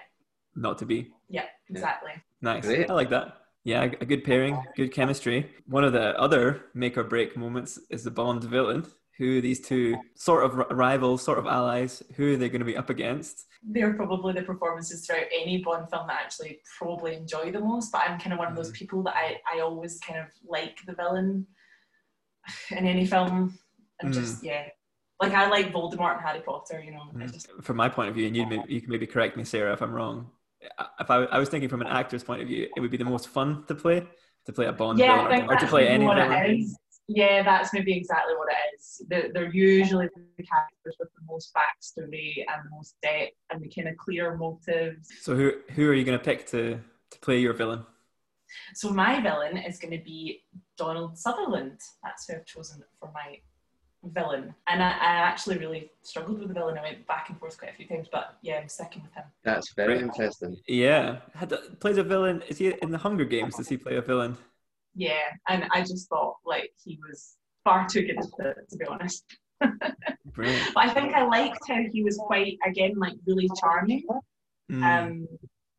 [0.55, 1.11] not to be.
[1.29, 2.11] Yeah, exactly.
[2.41, 2.65] Nice.
[2.65, 2.89] Great.
[2.89, 3.37] I like that.
[3.63, 5.51] Yeah, a good pairing, good chemistry.
[5.67, 8.87] One of the other make or break moments is the Bond villain.
[9.21, 12.75] Who these two sort of rivals, sort of allies, who are they going to be
[12.75, 13.45] up against?
[13.63, 17.91] They're probably the performances throughout any Bond film that I actually probably enjoy the most.
[17.91, 18.75] But I'm kind of one of those mm.
[18.75, 21.45] people that I, I always kind of like the villain
[22.71, 23.59] in any film.
[24.01, 24.15] And mm.
[24.15, 24.69] just, yeah,
[25.21, 27.03] like I like Voldemort and Harry Potter, you know.
[27.13, 27.31] Mm.
[27.31, 27.51] Just...
[27.61, 29.93] From my point of view, and you, you can maybe correct me, Sarah, if I'm
[29.93, 30.31] wrong
[30.99, 33.05] if I, I was thinking from an actor's point of view, it would be the
[33.05, 34.05] most fun to play
[34.45, 36.75] to play a Bond yeah, villain or, or, to play any villain.
[37.13, 39.01] Yeah, that's maybe exactly what it is.
[39.09, 43.69] They're, they're usually the characters with the most backstory and the most depth and the
[43.69, 45.09] kind of clear motives.
[45.21, 46.79] So who who are you going to pick to
[47.11, 47.85] to play your villain?
[48.75, 50.43] So my villain is going to be
[50.77, 51.79] Donald Sutherland.
[52.03, 53.39] That's who I've chosen for my
[54.03, 54.53] villain.
[54.67, 56.77] And I, I actually really struggled with the villain.
[56.77, 59.23] I went back and forth quite a few times, but yeah, I'm sticking with him.
[59.43, 60.57] That's very interesting.
[60.67, 62.41] Yeah, had plays a villain.
[62.47, 63.55] Is he in the Hunger Games?
[63.55, 64.37] Does he play a villain?
[64.95, 68.85] Yeah, and I just thought like he was far too good at it, to be
[68.85, 69.23] honest.
[70.25, 70.73] Brilliant.
[70.73, 74.05] But I think I liked how he was quite again like really charming.
[74.71, 74.83] Mm.
[74.83, 75.27] Um,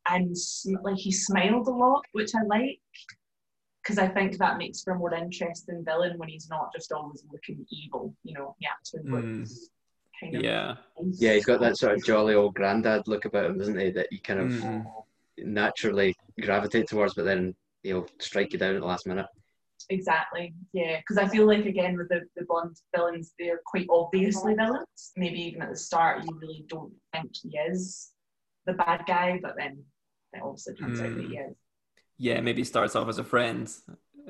[0.09, 2.81] and sm- like he smiled a lot, which I like
[3.83, 7.25] because I think that makes for a more interesting villain when he's not just always
[7.33, 8.15] looking evil.
[8.23, 9.41] You know, he actually Mm.
[9.41, 9.69] looks
[10.21, 10.77] kind of yeah.
[11.01, 11.21] nice.
[11.21, 13.91] Yeah, he's got that sort of jolly old granddad look about him, doesn't he?
[13.91, 14.87] That you kind of Mm.
[15.39, 19.27] naturally gravitate towards, but then he'll strike you down at the last minute.
[19.91, 20.55] Exactly.
[20.73, 25.13] Yeah, because I feel like again with the the Bond villains, they're quite obviously villains.
[25.17, 28.11] Maybe even at the start, you really don't think he is
[28.67, 29.83] the bad guy, but then
[30.33, 31.57] it obviously turns out that he is.
[32.17, 33.69] Yeah, maybe starts off as a friend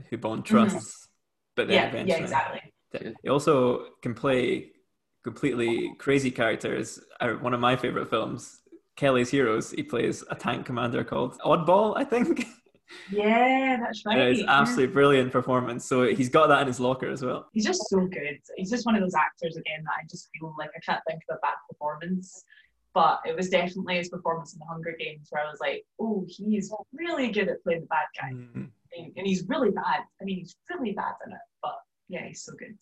[0.09, 1.09] who Bond trusts,
[1.55, 1.97] but then Mm-hmm.
[1.97, 2.19] Yeah, eventually.
[2.19, 3.15] yeah, exactly.
[3.23, 4.71] He also can play
[5.23, 6.99] completely crazy characters.
[7.21, 8.61] Uh, One of my favorite films,
[8.97, 12.47] Kelly's Heroes, he plays a tank commander called Oddball, I think.
[13.11, 14.19] Yeah, that's right.
[14.19, 14.61] And it's yeah.
[14.61, 15.85] absolutely brilliant performance.
[15.85, 17.49] So he's got that in his locker as well.
[17.53, 18.39] He's just so good.
[18.57, 21.23] He's just one of those actors again that I just feel like I can't think
[21.29, 22.45] of a bad performance.
[22.95, 26.27] But it was definitely his performance in the Hunger Games where I was like, oh,
[26.29, 28.33] he's really good at playing the bad guy.
[28.33, 28.69] Mm.
[28.99, 30.01] And, and he's really bad.
[30.21, 31.39] I mean, he's really bad in it.
[31.63, 31.77] But
[32.09, 32.77] yeah, he's so good.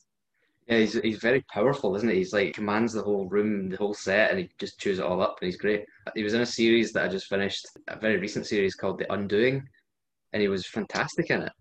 [0.66, 2.16] Yeah, he's, he's very powerful, isn't he?
[2.16, 5.20] He's like commands the whole room, the whole set, and he just chews it all
[5.20, 5.84] up, and he's great.
[6.14, 9.12] He was in a series that I just finished, a very recent series called The
[9.12, 9.66] Undoing,
[10.32, 11.52] and he was fantastic in it.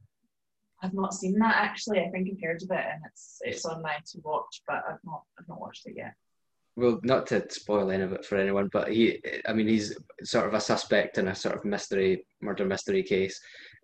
[0.82, 2.00] I've not seen that actually.
[2.00, 5.04] I think I've heard of it and it's it's on my to watch, but I've
[5.04, 6.14] not I've not watched it yet.
[6.76, 10.48] Well, not to spoil any of it for anyone, but he, I mean, he's sort
[10.48, 13.38] of a suspect in a sort of mystery, murder mystery case,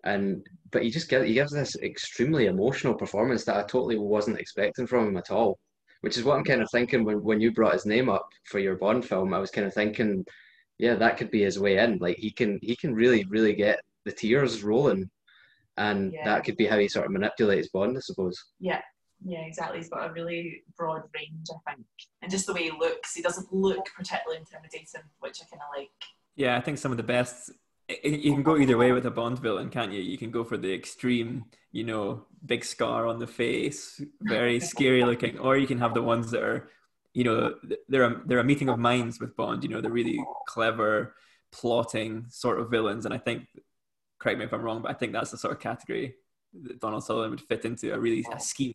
[0.04, 4.38] and but he just gives, he gives this extremely emotional performance that I totally wasn't
[4.38, 5.58] expecting from him at all.
[6.00, 8.60] Which is what I'm kind of thinking when when you brought his name up for
[8.60, 9.34] your Bond film.
[9.34, 10.24] I was kind of thinking,
[10.78, 11.98] yeah, that could be his way in.
[11.98, 15.10] Like he can he can really really get the tears rolling,
[15.76, 16.24] and Yeah.
[16.24, 18.42] that could be how he sort of manipulates Bond, I suppose.
[18.60, 18.80] Yeah,
[19.24, 19.78] yeah, exactly.
[19.78, 21.86] He's got a really broad range, I think.
[22.22, 25.90] And just the way he looks, he doesn't look particularly intimidating, which I kinda like.
[26.36, 27.50] Yeah, I think some of the best.
[27.88, 30.00] i- i- You can go either way with a Bond villain, can't you?
[30.00, 35.04] You can go for the extreme, you know, big scar on the face, very scary
[35.04, 36.68] looking, or you can have the ones that are,
[37.14, 37.54] you know,
[37.88, 39.62] they're a, they're a meeting of minds with Bond.
[39.62, 41.14] You know, they're really clever,
[41.52, 43.04] plotting sort of villains.
[43.04, 43.46] And I think,
[44.26, 46.16] correct me if I'm wrong, but I think that's the sort of category
[46.64, 47.94] that Donald Sutherland would fit into.
[47.94, 48.74] A really a scheming,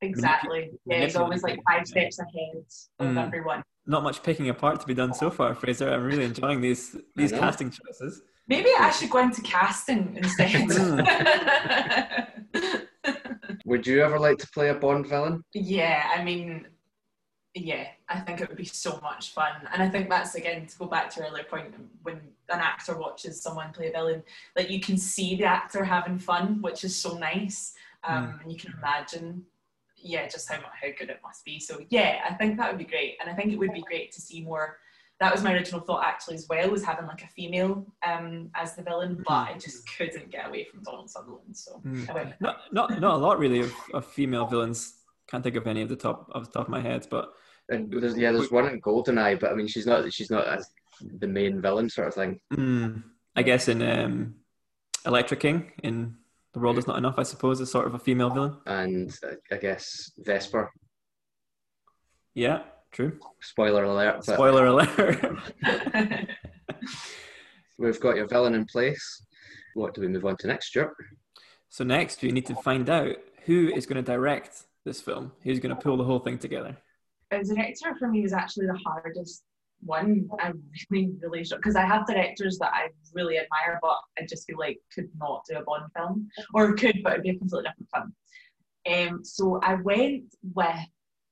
[0.00, 0.70] Exactly.
[0.86, 2.64] Yeah, he's always like five steps ahead
[3.00, 3.26] of Mm.
[3.26, 3.62] everyone.
[3.86, 5.92] not much picking apart to be done so far, Fraser.
[5.92, 8.22] I'm really enjoying these these casting choices.
[8.46, 10.54] Maybe I should go into casting instead.
[13.66, 15.42] Would you ever like to play a Bond villain?
[15.54, 16.66] yeah, I mean,
[17.54, 19.54] yeah, I think it would be so much fun.
[19.72, 22.16] And I think that's again to go back to your earlier point when
[22.56, 24.22] an actor watches someone play a villain,
[24.56, 27.74] like you can see the actor having fun, which is so nice.
[28.04, 29.44] Um, And you can imagine,
[29.96, 31.58] yeah, just how how good it must be.
[31.58, 33.12] So yeah, I think that would be great.
[33.20, 34.66] And I think it would be great to see more.
[35.20, 38.74] That was my original thought actually as well, was having like a female um, as
[38.76, 41.56] the villain, but I just couldn't get away from Donald Sutherland.
[41.56, 42.10] So Mm.
[42.10, 44.80] I went Not not not a lot really of, of female villains.
[45.28, 47.32] Can't think of any of the top off the top of my head, but
[47.68, 50.68] And there's, yeah, there's one in Goldeneye, but I mean, she's not she's not as
[51.00, 52.40] the main villain sort of thing.
[52.52, 53.02] mm,
[53.34, 54.34] I guess in um,
[55.06, 56.16] Elektra King in
[56.52, 58.56] The World Is Not Enough, I suppose, is sort of a female villain.
[58.66, 60.70] And uh, I guess Vesper.
[62.34, 63.18] Yeah, true.
[63.40, 64.24] Spoiler alert!
[64.26, 65.38] But Spoiler alert.
[67.78, 69.24] we've got your villain in place.
[69.74, 70.94] What do we move on to next, Stuart?
[71.68, 75.32] so next, we need to find out who is going to direct this film.
[75.42, 76.76] Who's going to pull the whole thing together?
[77.30, 79.44] A director for me was actually the hardest
[79.84, 80.28] one.
[80.40, 80.52] I
[80.90, 81.58] really, really sure.
[81.58, 85.44] because I have directors that I really admire, but I just feel like could not
[85.48, 88.14] do a Bond film, or could, but it'd be a completely different film.
[88.86, 90.76] Um, so I went with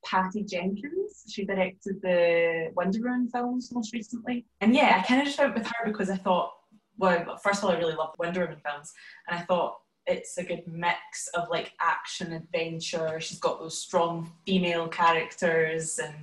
[0.05, 1.25] Patty Jenkins.
[1.29, 5.55] She directed the Wonder Woman films most recently, and yeah, I kind of just went
[5.55, 6.51] with her because I thought,
[6.99, 8.93] well, first of all, I really love Wonder Woman films,
[9.29, 9.77] and I thought
[10.07, 16.15] it's a good mix of like action adventure she's got those strong female characters and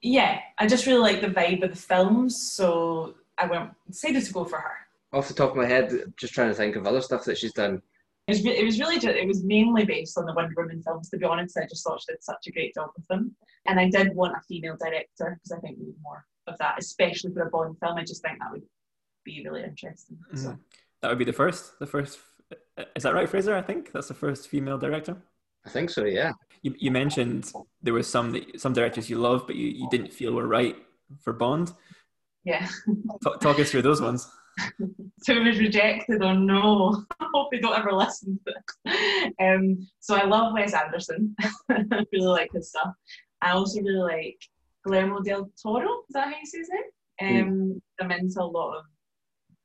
[0.00, 4.32] yeah i just really like the vibe of the films so i went decided to
[4.32, 7.00] go for her Off the top of my head, just trying to think of other
[7.00, 7.80] stuff that she's done.
[8.26, 11.08] It was, it was really just, it was mainly based on the Wonder Woman films,
[11.10, 11.56] to be honest.
[11.56, 13.36] I just thought she did such a great job with them.
[13.68, 16.76] And I did want a female director because I think we need more of that,
[16.78, 17.96] especially for a Bond film.
[17.96, 18.64] I just think that would
[19.24, 20.18] be really interesting.
[20.34, 20.48] So.
[20.48, 20.58] Mm.
[21.00, 21.78] That would be the first.
[21.78, 22.18] The first.
[22.96, 23.54] Is that right, Fraser?
[23.54, 25.16] I think that's the first female director.
[25.66, 26.04] I think so.
[26.04, 26.32] Yeah.
[26.62, 30.12] You, you mentioned there were some that, some directors you love, but you, you didn't
[30.12, 30.76] feel were right
[31.20, 31.72] for Bond.
[32.44, 32.68] Yeah.
[33.22, 34.28] Talk, talk us through those ones.
[35.22, 37.04] so it was rejected or no.
[37.20, 38.54] I hope they don't ever listen to
[38.86, 39.34] it.
[39.40, 41.34] Um, so I love Wes Anderson.
[41.70, 42.92] I really like his stuff.
[43.40, 44.38] I also really like
[44.84, 46.02] Guillermo del Toro.
[46.08, 46.82] Is that how you say his name?
[47.20, 48.84] Um, I'm into a lot of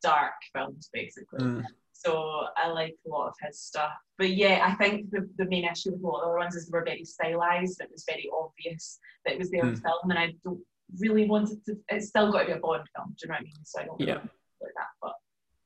[0.01, 1.39] dark films, basically.
[1.39, 1.63] Mm.
[2.05, 3.91] So I like a lot of his stuff.
[4.17, 6.55] But yeah, I think the, the main issue with a lot of the other ones
[6.55, 7.81] is they were very stylized.
[7.81, 9.81] It was very obvious that it was their Mm.
[9.81, 10.61] film, and I don't
[10.97, 11.77] really want it to.
[11.89, 13.09] It's still got to be a Bond film.
[13.09, 13.65] Do you know what I mean?
[13.65, 14.19] So I don't really Yeah.
[14.61, 14.87] like that.
[15.01, 15.13] But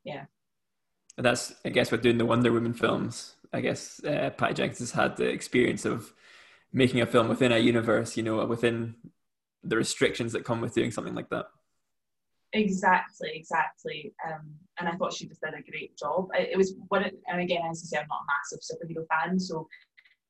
[0.04, 0.26] yeah.
[1.18, 3.36] And that's, I guess, with doing the Wonder Woman films.
[3.54, 6.12] I guess uh, Patty Jenkins has had the experience of
[6.72, 8.18] making a film within a universe.
[8.18, 8.96] You know, within
[9.64, 11.46] the restrictions that come with doing something like that.
[12.54, 14.14] Exactly, exactly.
[14.26, 16.28] Um, and I thought she just did a great job.
[16.34, 19.40] I, it was one, and again, as I say, I'm not a massive superhero fan,
[19.40, 19.68] so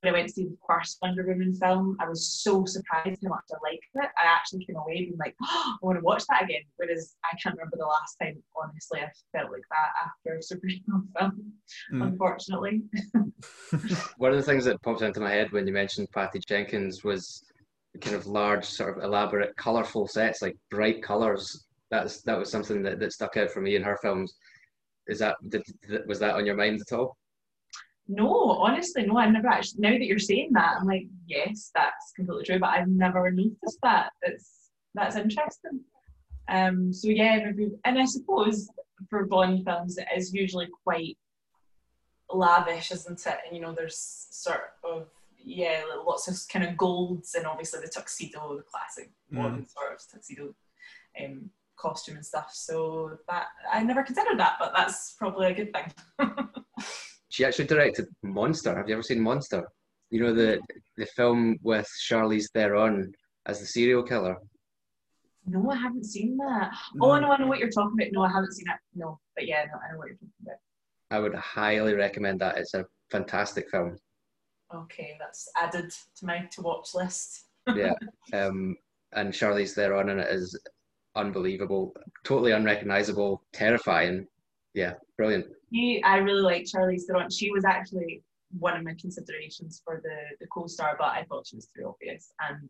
[0.02, 3.30] when I went to see the first Wonder Woman film, I was so surprised how
[3.30, 4.10] much I liked it.
[4.22, 6.62] I actually came away being like, oh, I want to watch that again.
[6.76, 11.04] Whereas I can't remember the last time, honestly, I felt like that after a superhero
[11.20, 11.54] film,
[11.94, 12.04] Mm.
[12.08, 12.82] unfortunately.
[14.18, 17.44] One of the things that popped into my head when you mentioned Patty Jenkins was
[18.02, 21.63] kind of large, sort of elaborate, colourful sets, like bright colours.
[21.94, 24.34] That's that was something that, that stuck out for me in her films.
[25.06, 27.18] Is that did, did- was that on your mind at all?
[28.08, 29.82] No, honestly, no, I've never actually.
[29.82, 33.78] Now that you're saying that, I'm like, yes, that's completely true, but I've never noticed
[33.84, 34.10] that.
[34.24, 35.82] It's that's interesting.
[36.50, 38.68] Um, so yeah, maybe, and I suppose
[39.08, 41.20] for Bond films, it is usually quite
[42.32, 43.38] lavish, isn't it?
[43.46, 47.88] And you know, there's sort of yeah, lots of kind of golds, and obviously the
[47.88, 50.56] tuxedo, the classic Bond sort of tuxedo
[51.24, 51.52] um,
[51.84, 52.50] costume and stuff.
[52.54, 55.94] So that I never considered that, but that's probably a good thing.
[57.34, 58.78] She actually directed Monster.
[58.78, 59.68] Have you ever seen Monster?
[60.12, 60.62] You know the
[60.98, 63.12] the film with Charlize Theron
[63.48, 64.38] as the serial killer.
[65.48, 66.72] No, I haven't seen that.
[67.02, 68.12] Oh no, I know what you're talking about.
[68.12, 68.78] No, I haven't seen it.
[68.94, 70.58] No, but yeah, no, I know what you're talking about.
[71.10, 72.60] I would highly recommend that.
[72.60, 73.98] It's a fantastic film.
[74.72, 77.46] Okay, that's added to my to watch list.
[77.76, 77.94] Yeah,
[78.34, 78.78] um,
[79.14, 80.56] and Charlize Theron in it is
[81.16, 84.28] unbelievable, totally unrecognizable, terrifying.
[84.74, 85.46] Yeah, brilliant.
[85.74, 87.30] She, I really like Charlize Theron.
[87.30, 88.24] She was actually
[88.60, 92.32] one of my considerations for the the co-star, but I thought she was too obvious
[92.50, 92.70] and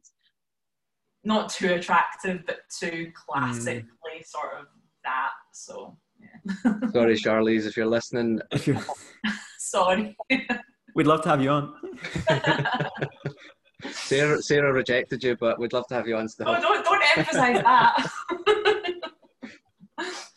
[1.23, 4.25] not too attractive, but too classically mm.
[4.25, 4.65] sort of
[5.03, 5.31] that.
[5.53, 8.39] So yeah, Sorry, Charlize, if you're listening.
[9.59, 10.15] Sorry.
[10.95, 11.73] we'd love to have you on.
[14.03, 16.49] Sarah, Sarah rejected you, but we'd love to have you on still.
[16.49, 18.09] oh, don't don't emphasize that.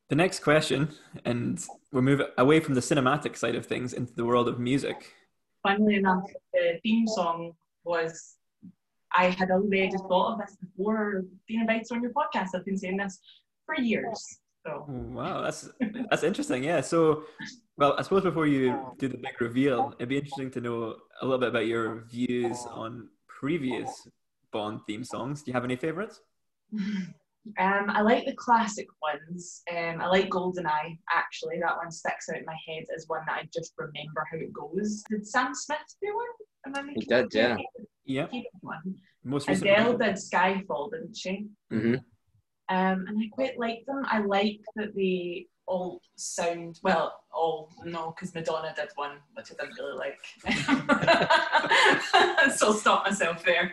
[0.08, 0.90] The next question,
[1.24, 1.58] and
[1.92, 5.12] we'll move away from the cinematic side of things into the world of music.
[5.64, 7.52] funnily enough, the theme song
[7.82, 8.36] was
[9.12, 12.50] I had already thought of this before being invited on your podcast.
[12.54, 13.18] I've been saying this
[13.64, 14.38] for years.
[14.64, 15.68] So Wow, that's
[16.10, 16.62] that's interesting.
[16.62, 16.82] Yeah.
[16.82, 17.24] So,
[17.76, 21.24] well, I suppose before you do the big reveal, it'd be interesting to know a
[21.24, 24.08] little bit about your views on previous
[24.52, 25.42] Bond theme songs.
[25.42, 26.20] Do you have any favorites?
[26.72, 27.14] um,
[27.58, 29.62] I like the classic ones.
[29.70, 31.58] Um, I like GoldenEye, actually.
[31.60, 34.52] That one sticks out in my head as one that I just remember how it
[34.52, 35.02] goes.
[35.10, 36.76] Did Sam Smith do one?
[36.76, 37.56] Am I He did, yeah.
[38.04, 38.26] Yeah.
[38.30, 38.94] He did one.
[39.24, 39.70] Most recent.
[39.70, 41.46] Adele did Skyfall, didn't she?
[41.72, 41.94] Mm-hmm.
[42.68, 44.04] Um, and I quite like them.
[44.08, 47.20] I like that they all sound well.
[47.32, 50.18] All no, because Madonna did one, which I didn't really like.
[52.56, 53.72] so I'll stop myself there.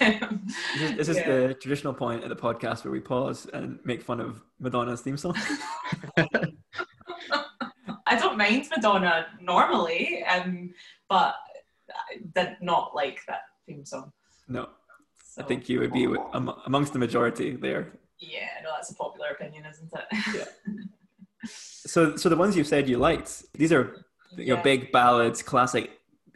[0.00, 1.26] This is, this is yeah.
[1.28, 5.16] the traditional point of the podcast where we pause and make fun of Madonna's theme
[5.16, 5.36] song.
[8.06, 10.74] I don't mind Madonna normally, um,
[11.08, 11.36] but
[11.88, 14.12] I did not like that theme song.
[14.48, 14.68] No,
[15.24, 17.92] So, I think you would be amongst the majority there.
[18.18, 20.04] Yeah, no, that's a popular opinion, isn't it?
[20.34, 20.74] Yeah.
[21.44, 24.04] So, so the ones you said you liked, these are
[24.36, 25.90] you know big ballads, classic,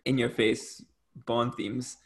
[0.05, 0.83] in your face
[1.27, 1.97] Bond themes.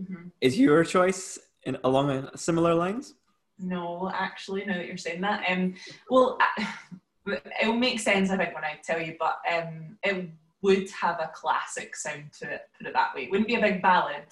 [0.00, 0.30] Mhm.
[0.40, 3.14] Is your choice in along a similar lines?
[3.58, 5.74] No, actually, now that you're saying that, um,
[6.10, 6.68] well, I-
[7.62, 10.28] it'll make sense, I think, when I tell you, but um, it
[10.62, 12.62] would have a classic sound to it.
[12.78, 13.24] Put it that way.
[13.24, 14.24] It wouldn't be a big ballad,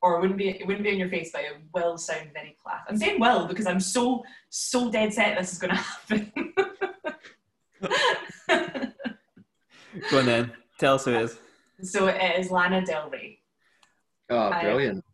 [0.00, 0.48] or it wouldn't be.
[0.50, 2.84] It wouldn't be in your face, but it will sound very class.
[2.88, 6.32] I'm saying will because I'm so so dead set this is going to happen.
[10.10, 11.38] Go on then, tell us who it is.
[11.82, 13.38] So it is Lana Del Rey.
[14.30, 15.04] Oh, I- brilliant.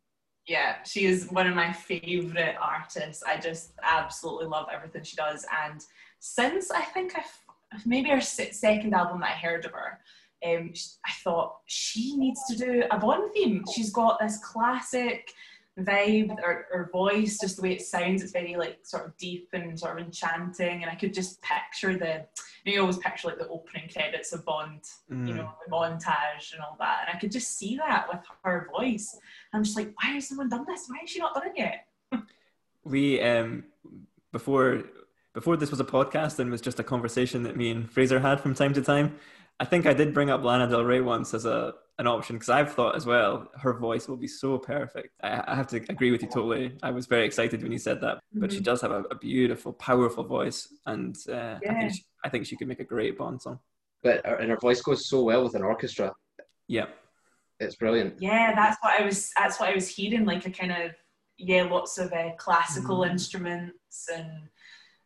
[0.46, 3.22] Yeah, she is one of my favorite artists.
[3.22, 5.46] I just absolutely love everything she does.
[5.64, 5.80] And
[6.18, 10.00] since I think I've maybe her second album that I heard of her,
[10.44, 10.72] um,
[11.06, 13.62] I thought she needs to do a Bond theme.
[13.72, 15.30] She's got this classic
[15.84, 18.22] vibe, or, or voice, just the way it sounds.
[18.22, 20.82] It's very like sort of deep and sort of enchanting.
[20.82, 22.26] And I could just picture the,
[22.64, 25.28] you, know, you always picture like the opening credits of Bond Mm.
[25.28, 27.06] you know, the montage and all that.
[27.06, 29.18] And I could just see that with her voice.
[29.52, 30.86] I'm just like, why has someone done this?
[30.88, 31.86] Why has she not done it yet?
[32.84, 33.64] we um
[34.32, 34.84] before
[35.34, 38.40] before this was a podcast and was just a conversation that me and Fraser had
[38.40, 39.16] from time to time.
[39.58, 42.48] I think I did bring up Lana Del Rey once as a an option because
[42.48, 45.10] I've thought as well her voice will be so perfect.
[45.22, 46.72] I, I have to agree with you totally.
[46.82, 48.64] I was very excited when you said that, but she Mhm.
[48.64, 52.56] does have a, a beautiful, powerful voice, and uh, I think she, I think she
[52.56, 53.58] could make a great Bond song.
[54.02, 56.14] But and her voice goes so well with an orchestra.
[56.68, 56.86] Yeah,
[57.60, 58.14] It's brilliant.
[58.18, 59.30] Yeah, that's what I was.
[59.36, 60.24] That's what I was hearing.
[60.24, 60.92] Like a kind of
[61.36, 63.10] yeah, lots of uh, classical Mm.
[63.10, 64.30] instruments and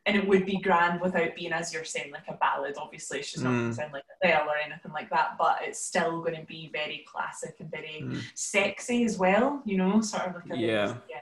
[0.07, 2.75] and it would be grand without being, as you're saying, like a ballad.
[2.79, 3.71] Obviously, she's not going Mm.
[3.71, 7.05] to sound like Adele or anything like that, but it's still going to be very
[7.11, 8.21] classic and very Mm.
[8.35, 9.63] sexy as well.
[9.65, 10.97] You know, sort of like a Yeah.
[11.09, 11.21] yeah.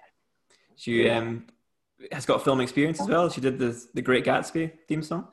[0.77, 1.47] she um
[2.11, 3.31] has got film experience as well.
[3.31, 5.29] She did the the Great Gatsby theme song.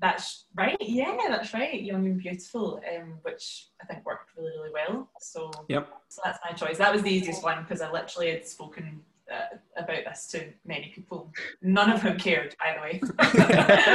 [0.00, 0.76] That's right.
[0.80, 1.80] Yeah, that's right.
[1.80, 5.08] Young and Beautiful, um, which I think worked really, really well.
[5.20, 5.88] So, Yep.
[6.08, 6.76] so that's my choice.
[6.78, 9.02] That was the easiest one because I literally had spoken
[9.84, 11.32] about this to many people.
[11.62, 13.00] None of whom cared, by the way.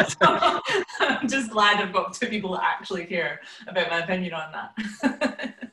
[0.07, 0.61] so,
[0.99, 5.55] I'm just glad I've got two people that actually care about my opinion on that.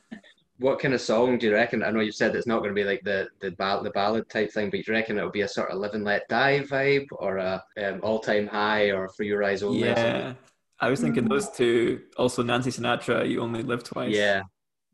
[0.59, 1.83] What kind of song do you reckon?
[1.83, 4.27] I know you've said it's not going to be like the the, ball, the ballad
[4.27, 6.61] type thing, but do you reckon it'll be a sort of live and let die
[6.61, 9.81] vibe, or a um, all time high, or for your eyes only?
[9.81, 10.33] Yeah,
[10.79, 12.01] I was thinking those two.
[12.17, 14.41] Also, Nancy Sinatra, "You Only Live Twice." Yeah,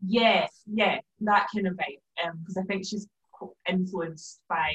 [0.06, 2.34] yeah, yeah, that kind of vibe.
[2.42, 3.08] Because I think she's
[3.70, 4.74] influenced by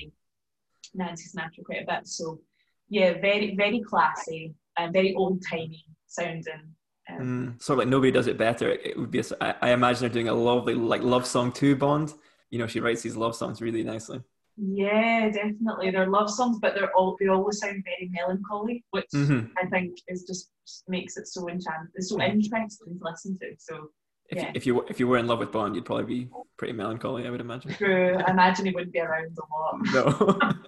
[0.94, 2.06] Nancy Sinatra quite a bit.
[2.06, 2.40] So,
[2.88, 6.74] yeah, very, very classy and very old timey sounding.
[7.10, 8.70] Um, Mm, sort of like nobody does it better.
[8.70, 9.18] It, it would be.
[9.20, 12.14] A I I imagine her doing a lovely like love song to Bond.
[12.50, 14.20] You know, she writes these love songs really nicely.
[14.56, 15.90] Yeah, definitely.
[15.90, 19.98] They're love songs, but they're all they always sound very melancholy, which hmm I think
[20.08, 20.50] is just
[20.88, 21.90] makes it so enchanting.
[21.94, 23.54] It's so interesting to listen to.
[23.58, 23.90] So
[24.30, 24.50] If, Yeah.
[24.54, 27.26] if you if you were in love with Bond, you'd probably be pretty melancholy.
[27.26, 27.74] I would imagine.
[27.76, 28.16] true.
[28.18, 29.78] I imagine he wouldn't be around a lot.
[29.92, 30.40] No.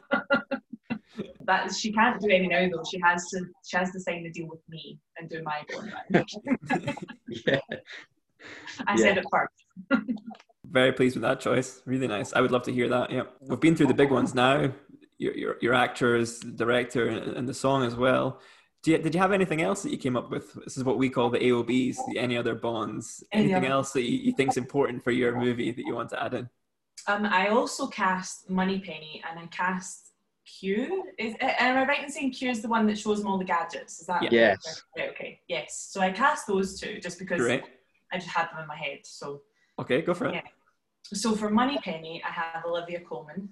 [1.50, 2.84] That she can't do any now though.
[2.88, 5.92] She has to she has to sign the deal with me and do my bond.
[7.28, 7.58] yeah.
[8.86, 9.90] I said it first.
[10.64, 11.82] Very pleased with that choice.
[11.86, 12.32] Really nice.
[12.32, 13.10] I would love to hear that.
[13.10, 14.72] Yeah, we've been through the big ones now.
[15.18, 18.40] Your your, your actors, the director, and, the song as well.
[18.84, 20.54] Do you, did you have anything else that you came up with?
[20.54, 23.24] This is what we call the AOBs, the any other bonds.
[23.32, 25.96] Any Anything other- else that you, you think is important for your movie that you
[25.96, 26.48] want to add in?
[27.08, 30.09] Um, I also cast Moneypenny and I cast
[30.58, 31.04] Q.
[31.18, 33.44] Is am I right in saying Q is the one that shows them all the
[33.44, 34.00] gadgets?
[34.00, 34.28] Is that Yeah.
[34.32, 34.82] Yes.
[34.96, 35.40] Right, okay.
[35.48, 35.88] Yes.
[35.92, 37.62] So I cast those two just because Great.
[38.12, 39.00] I just had them in my head.
[39.04, 39.42] So
[39.78, 40.34] Okay, go for it.
[40.34, 40.42] Yeah.
[41.04, 43.48] so for Money Penny, I have Olivia Colman.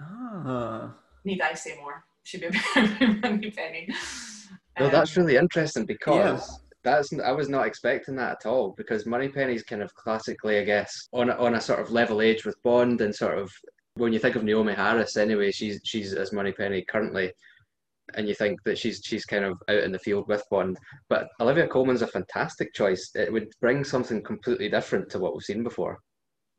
[0.00, 2.04] Ah, Need I say more?
[2.24, 2.48] Should be
[3.22, 3.88] Moneypenny.
[4.78, 9.06] No, that's Um, really interesting because that's I was not expecting that at all because
[9.06, 12.44] Money Moneypenny's kind of classically, I guess, on a, on a sort of level age
[12.44, 13.50] with Bond and sort of
[13.96, 17.32] when you think of Naomie Harris anyway, she's she's as Moneypenny currently,
[18.14, 20.78] and you think that she's she's kind of out in the field with Bond.
[21.08, 23.10] But Olivia Colman's a fantastic choice.
[23.14, 25.98] It would bring something completely different to what we've seen before.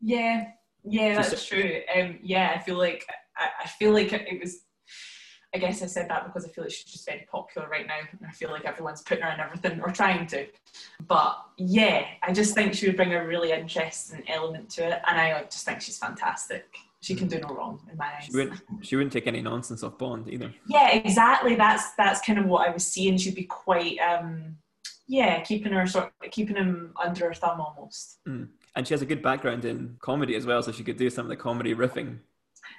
[0.01, 0.45] Yeah,
[0.83, 1.81] yeah, that's true.
[1.95, 3.05] Um, yeah, I feel like
[3.37, 4.61] I, I feel like it was.
[5.53, 7.99] I guess I said that because I feel like she's just very popular right now,
[8.11, 10.47] and I feel like everyone's putting her in everything or trying to.
[11.07, 15.19] But yeah, I just think she would bring a really interesting element to it, and
[15.19, 16.65] I just think she's fantastic.
[17.05, 18.25] She can do no wrong in my eyes.
[18.25, 20.51] she wouldn't she wouldn't take any nonsense off Bond either.
[20.67, 21.53] Yeah, exactly.
[21.53, 23.15] That's that's kind of what I was seeing.
[23.17, 24.55] She'd be quite, um,
[25.07, 28.17] yeah, keeping her sort, of, keeping him under her thumb almost.
[28.25, 31.27] And she has a good background in comedy as well, so she could do some
[31.27, 32.17] of the comedy riffing.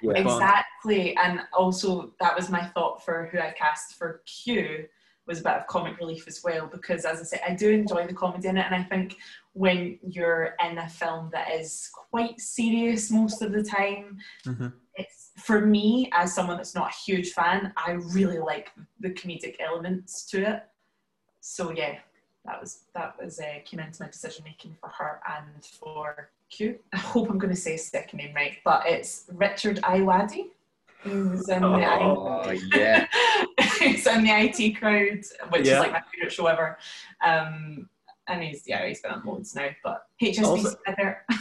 [0.01, 0.21] Yeah.
[0.21, 0.27] Bond.
[0.27, 4.87] Exactly, and also that was my thought for who I cast for Q
[5.25, 8.07] was a bit of comic relief as well because as I said, I do enjoy
[8.07, 9.15] the comedy in it, and I think
[9.57, 14.71] when you're in a film that is quite serious most of the time, Mhm.
[14.93, 19.55] it's for me as someone that's not a huge fan, I really like the comedic
[19.59, 20.63] elements to it.
[21.41, 21.97] So yeah,
[22.45, 26.77] that was that was uh, came into my decision making for her and for Q.
[26.93, 30.51] I hope I'm going to say his second name right, but it's Richard Ayoade.
[31.01, 33.07] Who's in the Oh yeah,
[33.79, 35.73] He's in the IT crowd, which Yeah.
[35.75, 36.77] is like my favorite show ever.
[37.23, 37.89] Um,
[38.27, 39.69] and he's yeah he's been on loads now.
[39.83, 41.25] But HSBC Also- there.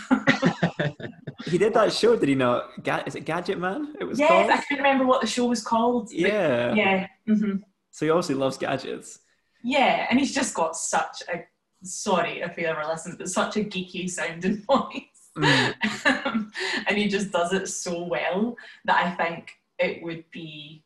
[1.44, 2.82] He did that show, did he not?
[2.82, 3.94] Ga- is it Gadget Man?
[4.00, 4.50] It was yes, called.
[4.50, 6.06] I couldn't remember what the show was called.
[6.06, 6.74] but Yeah.
[6.74, 7.06] yeah.
[7.26, 7.56] hmm
[7.92, 9.20] So he obviously loves gadgets.
[9.62, 11.44] Yeah, and he's just got such a
[11.84, 15.02] sorry if he ever listens, but such a geeky sounding voice.
[15.36, 16.50] Mm.
[16.88, 18.56] and he just does it so well
[18.86, 20.82] that I think it would be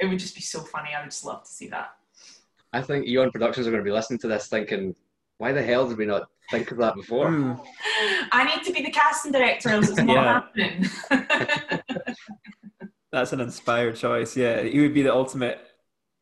[0.00, 0.90] it would just be so funny.
[0.94, 1.90] I would just love to see that.
[2.72, 4.94] I think Eon Productions are going to be listening to this thinking,
[5.38, 7.28] why the hell did we not think of that before?
[7.28, 7.60] Mm.
[8.32, 10.26] I need to be the casting director, else it's not
[10.56, 10.86] happening.
[13.12, 14.36] That's an inspired choice.
[14.36, 15.60] Yeah, he would be the ultimate,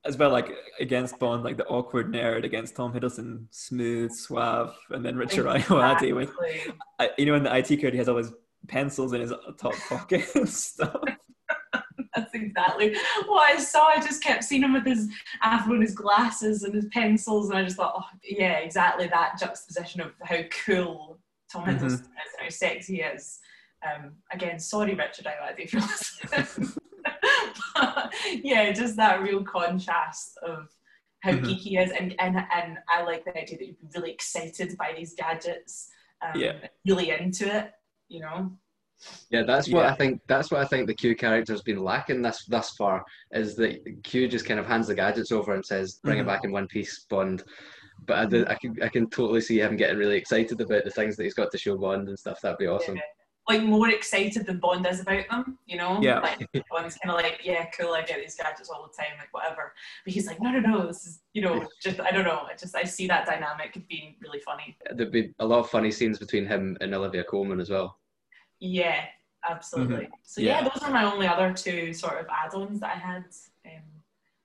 [0.04, 5.04] as well, like against Bond, like the awkward nerd against Tom Hiddleston, smooth, suave, and
[5.04, 6.74] then Richard Ayoade with, Exactly.
[7.00, 8.32] I- you know, in the IT code, he has all his
[8.68, 11.00] pencils in his top pocket and stuff.
[12.16, 12.96] That's exactly
[13.26, 13.88] what I saw.
[13.88, 15.08] I just kept seeing him with his
[15.42, 19.38] afro and his glasses and his pencils, and I just thought, oh, yeah, exactly that
[19.38, 21.18] juxtaposition of how cool
[21.52, 21.74] Tom Mhm.
[21.78, 23.38] Hiddleston is and how sexy he is.
[23.86, 26.72] Um, again, sorry, Richard Ayoade, if you're listening.
[27.74, 28.12] but,
[28.42, 30.68] yeah, just that real contrast of
[31.20, 31.42] how Mhm.
[31.44, 34.76] geeky he is, and, and and I like the idea that you'd be really excited
[34.78, 35.88] by these gadgets,
[36.22, 36.68] um, Yeah.
[36.86, 37.72] really into it,
[38.08, 38.56] you know.
[39.30, 39.92] Yeah, that's what Yeah.
[39.92, 40.20] I think.
[40.26, 44.28] That's what I think the Q character's been lacking this thus far is that Q
[44.28, 46.22] just kind of hands the gadgets over and says, "Bring Mhm.
[46.22, 47.44] it back in one piece, Bond."
[48.06, 50.90] But I, did, I can I can totally see him getting really excited about the
[50.90, 52.40] things that he's got to show Bond and stuff.
[52.40, 52.98] That'd be awesome.
[53.48, 56.00] like more excited than Bond is about them, you know?
[56.02, 56.18] Yeah.
[56.18, 59.32] Like Bond's kind of like, yeah, cool, I get these gadgets all the time, like
[59.32, 59.72] whatever.
[60.04, 62.44] But he's like, no, no, no, this is, you know, just I don't know.
[62.50, 64.76] I just I see that dynamic being really funny.
[64.92, 67.98] There'd be a lot of funny scenes between him and Olivia Colman as well.
[68.60, 69.04] Yeah,
[69.48, 70.08] absolutely.
[70.22, 70.58] So yeah.
[70.58, 70.66] Mm-hmm.
[70.66, 70.70] Yeah.
[70.72, 73.24] those are my only other two sort of add-ons that I had.
[73.66, 73.82] Um,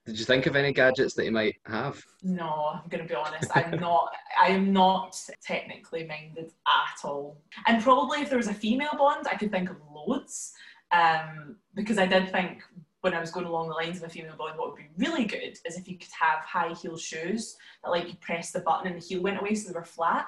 [0.06, 2.02] Did you think of any gadgets that you might have?
[2.22, 3.50] No, I'm gonna be honest.
[3.54, 4.12] I'm not.
[4.40, 7.38] I am not technically minded at all.
[7.66, 10.52] And probably if there was a female Bond, I could think of loads.
[10.90, 12.62] Um, because I did think
[13.00, 15.24] when I was going along the lines of a female Bond, what would be really
[15.24, 18.86] good is if you could have high heel shoes that, like, you press the button
[18.86, 20.26] and the heel went away, so they were flat.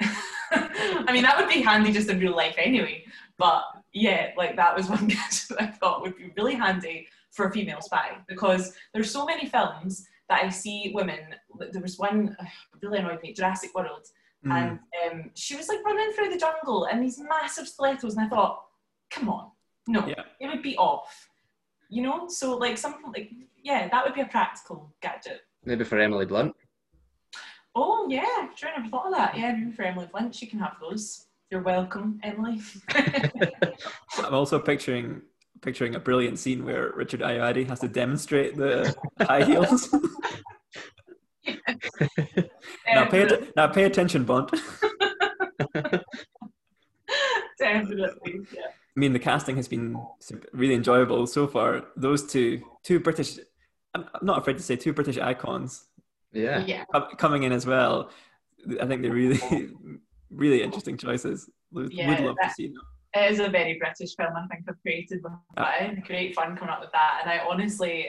[0.52, 3.04] I mean, that would be handy just in real life anyway.
[3.38, 7.46] But yeah, like that was one gadget that I thought would be really handy for
[7.46, 11.20] a female spy because there's so many films that I see women.
[11.72, 12.44] There was one uh,
[12.82, 14.06] really annoyed me, Jurassic World,
[14.44, 14.52] Mm.
[14.52, 14.78] and
[15.24, 18.64] um, she was like running through the jungle in these massive stilettos, and I thought,
[19.10, 19.50] come on,
[19.88, 20.22] no, Yeah.
[20.38, 21.28] it would be off,
[21.88, 22.28] you know.
[22.28, 23.30] So like something like
[23.60, 25.40] yeah, that would be a practical gadget.
[25.64, 26.54] Maybe for Emily Blunt.
[27.78, 29.36] Oh yeah, sure, I never thought of that.
[29.36, 31.26] Yeah, for Emily Flint, she can have those.
[31.50, 32.58] You're welcome, Emily.
[34.16, 35.20] I'm also picturing
[35.60, 39.94] picturing a brilliant scene where Richard Ayoade has to demonstrate the high heels.
[42.86, 44.50] now, pay now pay attention, Bond.
[47.58, 48.68] Definitely, yeah.
[48.96, 50.00] I mean, the casting has been
[50.52, 51.84] really enjoyable so far.
[51.94, 53.38] Those two, two British,
[53.94, 55.84] I'm not afraid to say two British icons
[56.32, 56.64] Yeah.
[56.66, 56.84] Yeah,
[57.18, 58.10] coming in as well.
[58.80, 59.40] I think they're really,
[60.30, 61.48] really interesting choices.
[61.72, 62.76] Would, Yeah, would love to see them.
[63.14, 64.32] it is a very British film.
[64.36, 66.04] I think I've created with that.
[66.04, 67.20] Great fun coming up with that.
[67.22, 68.08] And I honestly,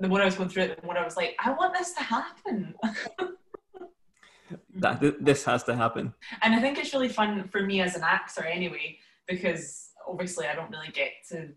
[0.00, 1.92] the more I was going through it, the more I was like, I want this
[1.94, 2.74] to happen.
[4.76, 6.12] That th- this has to happen.
[6.42, 10.54] And I think it's really fun for me as an actor anyway, because obviously I
[10.54, 11.48] don't really get to,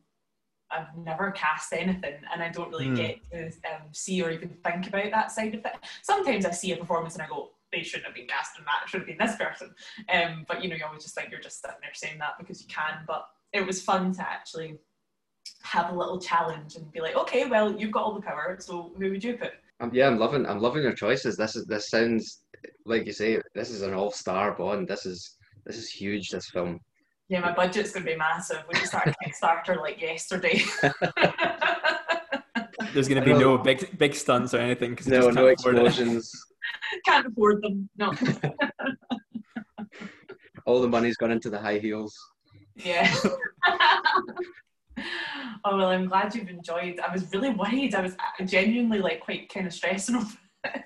[0.72, 2.96] I've never cast anything and I don't really Hmm.
[2.96, 5.74] get to um, see or even think about that side of it.
[6.04, 8.82] Sometimes I see a performance and I go, they shouldn't have been cast in that,
[8.84, 9.74] it should have been this person.
[10.14, 12.62] Um, but you know, you always just think you're just sitting there saying that because
[12.62, 13.04] you can.
[13.08, 14.78] But it was fun to actually
[15.62, 18.92] have a little challenge and be like, okay, well, you've got all the power, so
[18.98, 19.54] who would you put?
[19.82, 20.46] Um, yeah, I'm loving.
[20.46, 21.38] I'm loving your choices.
[21.38, 21.66] This is.
[21.66, 22.44] This sounds
[22.86, 23.40] like you say.
[23.56, 24.88] This is an all-star Bond.
[24.88, 25.38] This is.
[25.66, 26.30] This is huge.
[26.30, 26.80] This film.
[27.30, 28.64] Yeah, my budget's going to be massive.
[28.68, 30.64] We just started Kickstarter like yesterday.
[32.94, 36.34] There's going to be no big big stunts or anything because No, no explosions.
[37.06, 37.88] Can't afford them.
[37.98, 38.12] No.
[40.66, 42.18] All the money's gone into the high heels.
[42.76, 43.14] Yeah.
[45.66, 47.00] oh well, I'm glad you've enjoyed.
[47.00, 47.94] I was really worried.
[47.94, 50.34] I was uh, genuinely like quite kind of stressing over
[50.66, 50.84] it.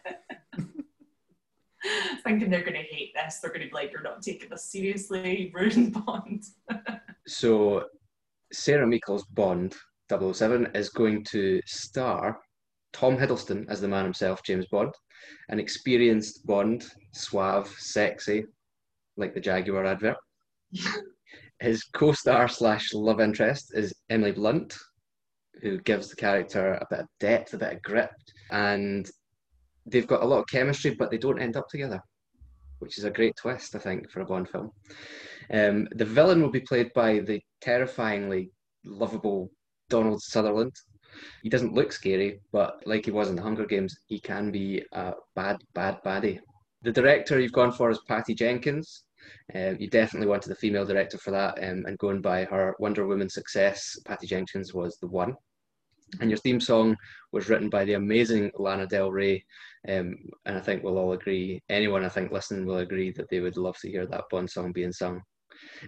[2.24, 3.40] Thinking they're going to hate this.
[3.40, 6.44] They're going to be like, "You're not taking this seriously." Ruined Bond.
[7.28, 7.86] So,
[8.52, 9.76] Sarah Meikle's Bond
[10.10, 12.40] 007 is going to star
[12.94, 14.94] Tom Hiddleston as the man himself, James Bond,
[15.50, 18.46] an experienced Bond, suave, sexy,
[19.18, 20.18] like the Jaguar advert.
[21.60, 24.76] His co-star slash love interest is Emily Blunt,
[25.62, 28.10] who gives the character a bit of depth, a bit of grit,
[28.52, 29.10] and
[29.86, 32.02] they've got a lot of chemistry, but they don't end up together,
[32.80, 34.72] which is a great twist, I think, for a Bond film.
[35.52, 38.52] Um, the villain will be played by the terrifyingly
[38.86, 39.52] lovable
[39.90, 40.74] Donald Sutherland.
[41.44, 44.84] He doesn't look scary, but like he was in the Hunger Games, he can be
[44.94, 46.40] a bad, bad baddie.
[46.82, 49.04] The director you've gone for is Patty Jenkins.
[49.56, 53.08] Uh, you definitely wanted the female director for that, um, and going by her Wonder
[53.08, 55.36] Woman success, Patty Jenkins was the one.
[56.20, 56.96] And your theme song
[57.32, 59.44] was written by the amazing Lana Del Rey,
[59.88, 63.40] um, and I think we'll all agree, anyone I think listening will agree that they
[63.40, 65.22] would love to hear that Bond song being sung.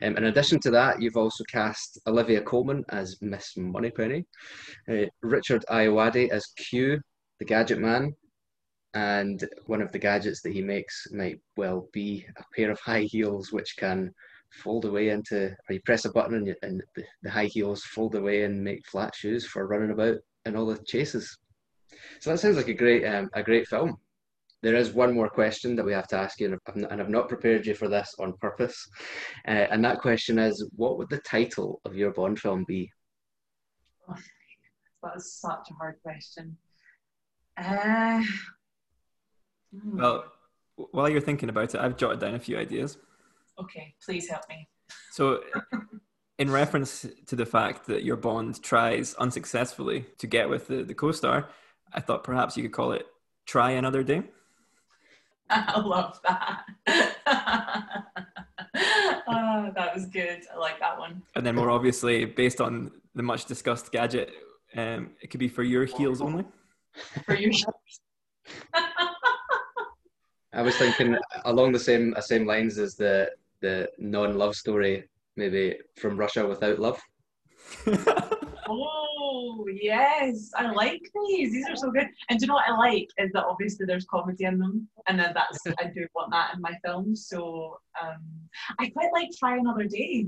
[0.02, 4.26] Um, in addition to that, you've also cast Olivia Colman as Miss Moneypenny,
[4.90, 7.00] uh, Richard Ayoade as Q,
[7.40, 8.14] the Gadget Man,
[8.94, 13.02] and one of the gadgets that he makes might well be a pair of high
[13.02, 14.14] heels which can
[14.64, 17.84] fold away into, or you press a button and, you, and the, the high heels
[17.84, 21.38] fold away and make flat shoes for running about in all the chases.
[22.20, 23.97] So that sounds like a great, um, a great film.
[24.62, 27.68] There is one more question that we have to ask you, and I've not prepared
[27.68, 28.88] you for this on purpose.
[29.47, 32.91] Uh, and that question is, what would the title of your Bond film be?
[34.10, 34.16] Oh,
[35.03, 36.58] that is such a hard question.
[37.58, 38.24] Uh,
[39.72, 39.99] hmm.
[39.99, 40.26] well,
[40.91, 42.97] while you're thinking about it, I've jotted down a few ideas.
[43.60, 44.68] Okay, please help me.
[45.12, 45.41] So,
[46.38, 50.93] in reference to the fact that your Bond tries unsuccessfully to get with the, the
[50.93, 51.49] co star,
[51.93, 53.06] I thought perhaps you could call it
[53.45, 54.24] Try Another Day.
[55.49, 56.66] I love that.
[59.28, 60.41] oh, that was good.
[60.53, 61.22] I like that one.
[61.36, 64.32] And then, more obviously, based on the much discussed gadget,
[64.76, 66.45] um, it could be for your heels only.
[67.26, 68.01] For your heels.
[70.53, 73.30] I was thinking along the same uh, same lines as the
[73.66, 77.01] the non love story, maybe from Russia without love.
[78.68, 81.51] oh yes, I like these.
[81.51, 82.07] These are so good.
[82.30, 85.20] And do you know what I like is that obviously there's comedy in them, and
[85.20, 87.28] then that's I do want that in my films.
[87.28, 88.22] So um,
[88.80, 90.28] I quite like Try Another Day.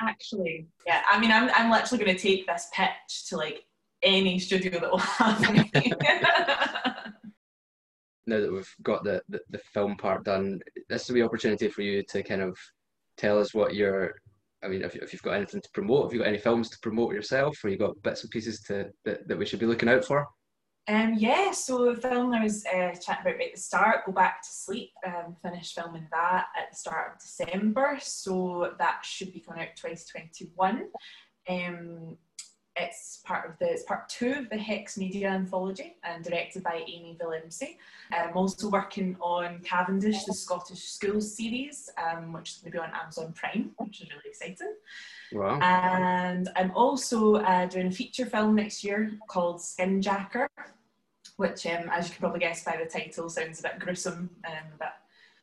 [0.00, 1.02] Actually, yeah.
[1.10, 3.64] I mean, I'm I'm literally going to take this pitch to like
[4.02, 5.70] any studio that will have me.
[8.30, 11.68] now that we've got the, the, the film part done, this is a wee opportunity
[11.68, 12.56] for you to kind of
[13.16, 14.14] tell us what your
[14.62, 16.78] I mean, if, if you've got anything to promote, have you've got any films to
[16.82, 19.88] promote yourself, or you've got bits and pieces to that, that we should be looking
[19.88, 20.26] out for?
[20.88, 24.12] Um, yeah, so the film I was uh, chatting about right at the start, Go
[24.12, 29.32] Back to Sleep, um, finished filming that at the start of December, so that should
[29.32, 30.88] be coming out 2021.
[31.48, 32.16] Um,
[32.76, 36.82] it's part of the it's part two of the Hex Media anthology and directed by
[36.86, 37.76] Amy Willemse.
[38.12, 42.82] I'm also working on Cavendish, the Scottish Schools series, um, which is going to be
[42.82, 44.74] on Amazon Prime, which is really exciting.
[45.32, 45.58] Wow.
[45.60, 50.46] And I'm also uh, doing a feature film next year called Skinjacker,
[51.36, 54.54] which, um, as you can probably guess by the title, sounds a bit gruesome, and
[54.54, 54.94] um, but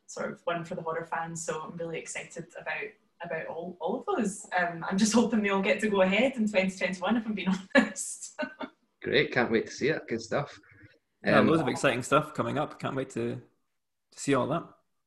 [0.06, 1.44] sort of one for the horror fans.
[1.44, 2.90] So I'm really excited about
[3.24, 4.46] about all, all of those.
[4.56, 7.48] Um, I'm just hoping they all get to go ahead in 2021, if I'm being
[7.74, 8.40] honest.
[9.02, 10.02] Great, can't wait to see it.
[10.08, 10.58] Good stuff.
[11.24, 12.78] Yeah, um, loads of exciting stuff coming up.
[12.78, 14.64] Can't wait to, to see all that.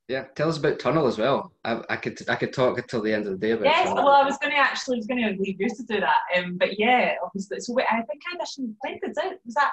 [0.07, 1.53] Yeah, tell us about Tunnel as well.
[1.63, 3.65] I, I could I could talk until the end of the day about.
[3.65, 4.03] Yes, Tunnel.
[4.03, 6.17] well, I was going to actually I was going to leave you to do that.
[6.37, 7.61] Um, but yeah, obviously.
[7.61, 8.73] So wait, I think I auditioned.
[8.81, 9.39] When did it?
[9.45, 9.71] Was that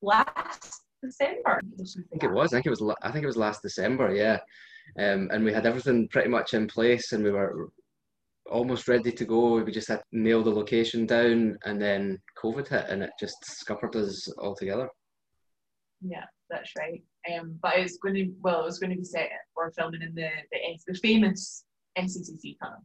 [0.00, 1.60] last December?
[1.60, 2.54] I think it was.
[2.54, 2.96] I think it was.
[3.02, 4.14] I think it was last December.
[4.14, 4.38] Yeah.
[4.98, 7.70] Um, and we had everything pretty much in place and we were
[8.50, 9.62] almost ready to go.
[9.62, 13.36] We just had to nail the location down and then COVID hit and it just
[13.44, 14.88] scuppered us altogether.
[16.00, 17.02] Yeah, that's right.
[17.32, 20.14] Um, but it's going to, well, it was going to be set, we're filming in
[20.14, 21.64] the, the, the famous
[21.98, 22.84] SECC tunnel,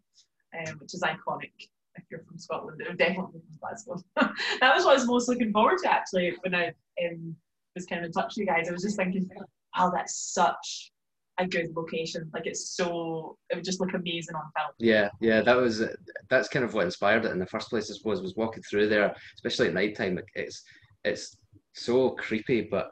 [0.57, 1.51] um, which is iconic
[1.95, 2.81] if you're from Scotland.
[2.81, 4.01] It definitely from Glasgow.
[4.61, 6.67] that was what I was most looking forward to actually when I
[7.05, 7.35] um,
[7.75, 8.69] was kind of in touch with you guys.
[8.69, 9.29] I was just thinking,
[9.77, 10.91] wow, that's such
[11.39, 12.29] a good location.
[12.33, 14.71] Like it's so it would just look amazing on film.
[14.77, 15.83] Yeah, yeah, that was
[16.29, 17.89] that's kind of what inspired it in the first place.
[17.89, 20.19] I suppose was walking through there, especially at night time.
[20.35, 20.63] It's
[21.03, 21.37] it's
[21.73, 22.91] so creepy, but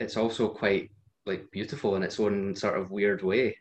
[0.00, 0.90] it's also quite
[1.26, 3.56] like beautiful in its own sort of weird way.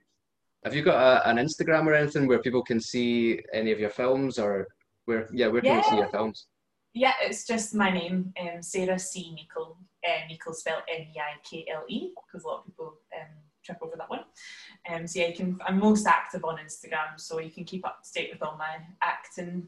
[0.64, 3.90] Have you got a, an Instagram or anything where people can see any of your
[3.90, 4.68] films, or
[5.06, 5.78] where yeah, where can yeah.
[5.78, 6.48] we see your films?
[6.94, 9.34] Yeah, it's just my name, um, Sarah C.
[9.34, 9.78] Meikle.
[10.06, 13.28] Uh, spelled N E I K L E, because a lot of people um,
[13.64, 14.22] trip over that one.
[14.89, 15.57] Um, so yeah, you can.
[15.66, 18.78] I'm most active on Instagram, so you can keep up to date with all my
[19.01, 19.68] acting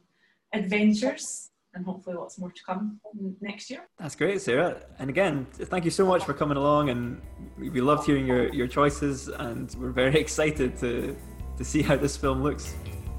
[0.54, 3.00] adventures, and hopefully lots more to come
[3.42, 3.88] next year.
[4.00, 4.84] That's great, Sarah.
[5.00, 7.22] And again, thank you so much for coming along, and
[7.58, 11.16] we loved hearing your your choices, and we're very excited to
[11.58, 12.76] to see how this film looks.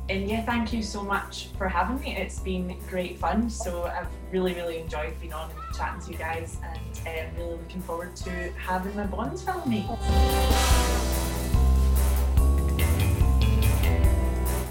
[0.08, 2.16] And yeah, thank you so much for having me.
[2.16, 3.50] It's been great fun.
[3.50, 6.58] So I've really, really enjoyed being on and chatting to you guys,
[7.04, 9.88] and um, really looking forward to having my Bond film made.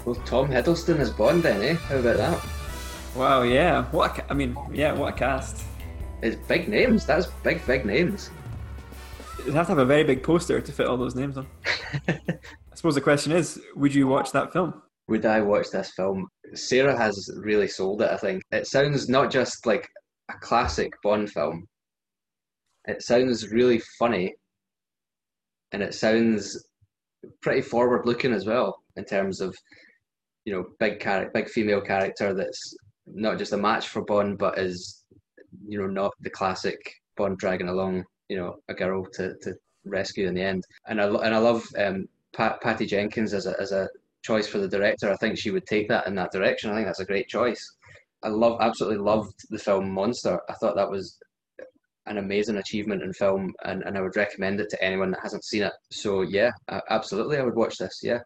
[0.06, 1.74] Well, Tom Hiddleston is Bond then, eh?
[1.74, 2.46] How about that?
[3.14, 3.84] Wow, yeah.
[3.90, 5.64] What a ca- I mean, yeah, what a cast.
[6.22, 7.04] It's big names.
[7.04, 8.30] That's big, big names.
[9.44, 11.46] You'd have to have a very big poster to fit all those names on.
[12.08, 12.18] I
[12.74, 14.80] suppose the question is, would you watch that film?
[15.08, 16.28] Would I watch this film?
[16.54, 18.42] Sarah has really sold it, I think.
[18.50, 19.88] It sounds not just like
[20.28, 21.66] a classic Bond film,
[22.86, 24.34] it sounds really funny
[25.72, 26.66] and it sounds
[27.42, 29.56] pretty forward looking as well in terms of,
[30.44, 32.76] you know, big character, big female character that's
[33.06, 35.04] not just a match for Bond, but is,
[35.66, 36.78] you know, not the classic
[37.16, 39.54] Bond dragging along, you know, a girl to, to
[39.84, 40.64] rescue in the end.
[40.86, 43.88] And I, and I love um, Pat, Patty Jenkins as a, as a
[44.26, 45.10] choice for the director.
[45.10, 46.70] I think she would take that in that direction.
[46.70, 47.62] I think that's a great choice.
[48.22, 50.40] I love, absolutely loved the film Monster.
[50.48, 51.18] I thought that was
[52.06, 55.44] an amazing achievement in film, and, and I would recommend it to anyone that hasn't
[55.44, 55.72] seen it.
[55.90, 56.50] So yeah,
[56.90, 58.00] absolutely, I would watch this.
[58.02, 58.20] Yeah.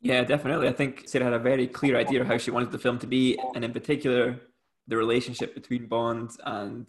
[0.00, 0.68] Yeah, definitely.
[0.68, 3.06] I think Sarah had a very clear idea of how she wanted the film to
[3.06, 4.40] be, and in particular,
[4.86, 6.86] the relationship between Bond and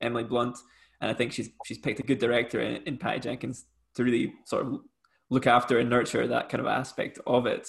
[0.00, 0.58] Emily Blunt.
[1.00, 3.64] And I think she's she's picked a good director in, in Patty Jenkins
[3.94, 4.80] to really sort of
[5.30, 7.68] look after and nurture that kind of aspect of it.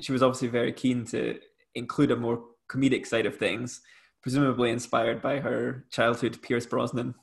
[0.00, 1.38] She was obviously very keen to
[1.74, 3.80] include a more comedic side of things,
[4.22, 7.14] presumably inspired by her childhood Pierce Brosnan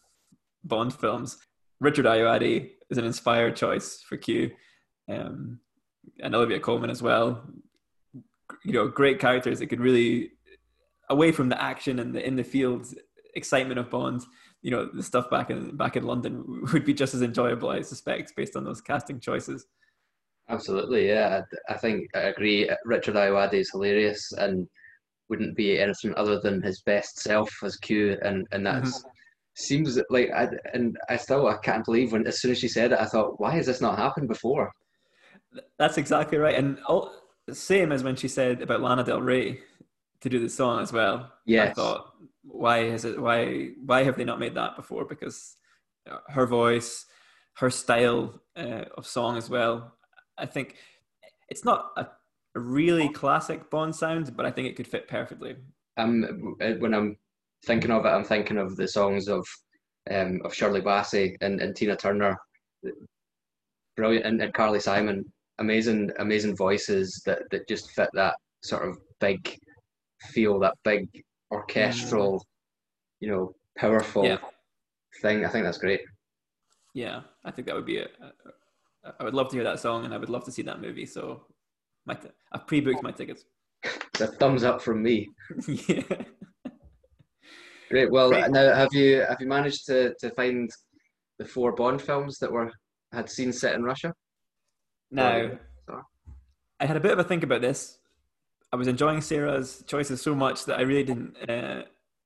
[0.64, 1.38] Bond films.
[1.80, 4.52] Richard Ayoade is an inspired choice for Q,
[5.10, 5.60] um,
[6.20, 7.44] and Olivia Colman as well.
[8.64, 10.34] You know, great characters that could really,
[11.10, 12.94] away from the action and the in the field
[13.34, 14.22] excitement of Bond,
[14.62, 17.82] you know, the stuff back in back in London would be just as enjoyable, I
[17.82, 19.66] suspect, based on those casting choices.
[20.50, 21.42] Absolutely, yeah.
[21.70, 22.70] I think I agree.
[22.86, 24.68] Richard Ayoade is hilarious, and
[25.30, 29.10] wouldn't be anything other than his best self as Q, and and that mm-hmm.
[29.56, 32.92] seems like I and I still I can't believe when as soon as she said
[32.92, 34.72] it, I thought, why has this not happened before?
[35.80, 37.14] That's exactly right, and all,
[37.52, 39.60] same as when she said about Lana Del Rey
[40.20, 41.32] to do the song as well.
[41.46, 42.11] Yeah, I thought,
[42.44, 43.22] why is it?
[43.22, 45.06] Why why have they not made that before?
[45.06, 45.56] Because
[46.30, 47.06] her voice,
[47.58, 49.94] her style uh, of song as well.
[50.38, 50.78] I think
[51.50, 52.08] it's not a
[52.56, 55.56] really classic Bond sound, but I think it could fit perfectly.
[55.98, 57.18] Um, when I'm
[57.66, 59.46] thinking of it, I'm thinking of the songs of
[60.10, 62.36] um, of Shirley Bassey and, and Tina Turner,
[63.96, 68.98] brilliant, and, and Carly Simon, amazing, amazing voices that that just fit that sort of
[69.20, 69.58] big
[70.32, 71.08] feel, that big
[71.52, 72.44] orchestral, mm.
[73.20, 74.38] you know, powerful yeah.
[75.22, 75.46] thing.
[75.46, 76.02] I think that's great.
[76.94, 79.12] Yeah, I think that would be a, a.
[79.20, 81.06] I would love to hear that song, and I would love to see that movie.
[81.06, 81.46] So
[82.06, 83.46] my t- I've pre-booked my tickets.
[84.20, 85.28] a thumbs up from me.
[85.68, 86.04] yeah.
[87.90, 88.12] Great.
[88.12, 88.52] Well, Great.
[88.52, 90.70] now have you have you managed to, to find
[91.40, 92.72] the four Bond films that were
[93.12, 94.14] had seen set in Russia?
[95.10, 95.58] No.
[96.80, 98.00] I had a bit of a think about this.
[98.72, 101.84] I was enjoying Sarah's choices so much that I really didn't uh,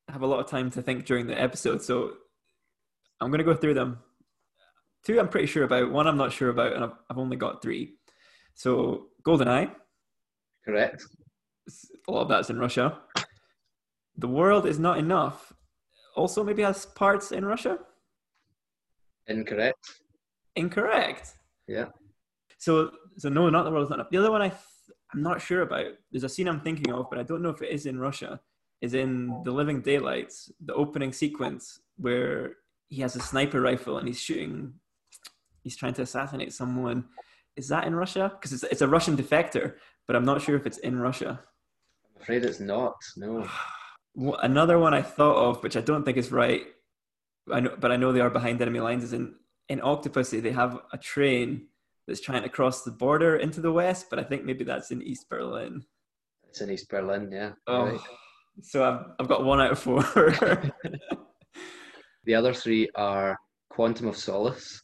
[0.10, 1.82] have a lot of time to think during the episode.
[1.82, 2.14] So
[3.20, 4.00] I'm going to go through them.
[5.04, 5.92] Two I'm pretty sure about.
[5.92, 7.96] One I'm not sure about, and I've, I've only got three.
[8.54, 9.72] So GoldenEye.
[10.64, 11.04] Correct.
[12.08, 13.00] A lot of that's in Russia.
[14.18, 15.54] The world is not enough.
[16.16, 17.80] Also, maybe has parts in Russia.
[19.28, 20.00] Incorrect.
[20.56, 21.34] Incorrect.
[21.68, 21.86] Yeah.
[22.58, 24.12] So, so no, not the world is not enough.
[24.12, 24.52] The other one I,
[25.16, 25.86] I'm not sure about.
[26.12, 28.42] There's a scene I'm thinking of, but I don't know if it is in Russia.
[28.82, 32.58] Is in the Living Daylights, the opening sequence where
[32.90, 34.74] he has a sniper rifle and he's shooting.
[35.64, 37.06] He's trying to assassinate someone,
[37.56, 38.34] is that in Russia?
[38.36, 41.40] Because it's, it's a Russian defector, but I'm not sure if it's in Russia.
[42.16, 42.96] I'm afraid it's not.
[43.16, 43.48] No.
[44.44, 46.64] Another one I thought of, which I don't think is right,
[47.52, 49.04] I know, but I know they are behind enemy lines.
[49.04, 49.36] Is in
[49.70, 51.68] in Octopussy they have a train
[52.08, 55.02] that's trying to cross the border into the west, but I think maybe that's in
[55.02, 55.84] East Berlin.
[56.50, 57.52] It's in East Berlin, yeah.
[57.68, 58.00] Oh, right.
[58.62, 60.02] so I've I've got one out of four.
[62.24, 63.38] the other three are
[63.70, 64.82] Quantum of Solace.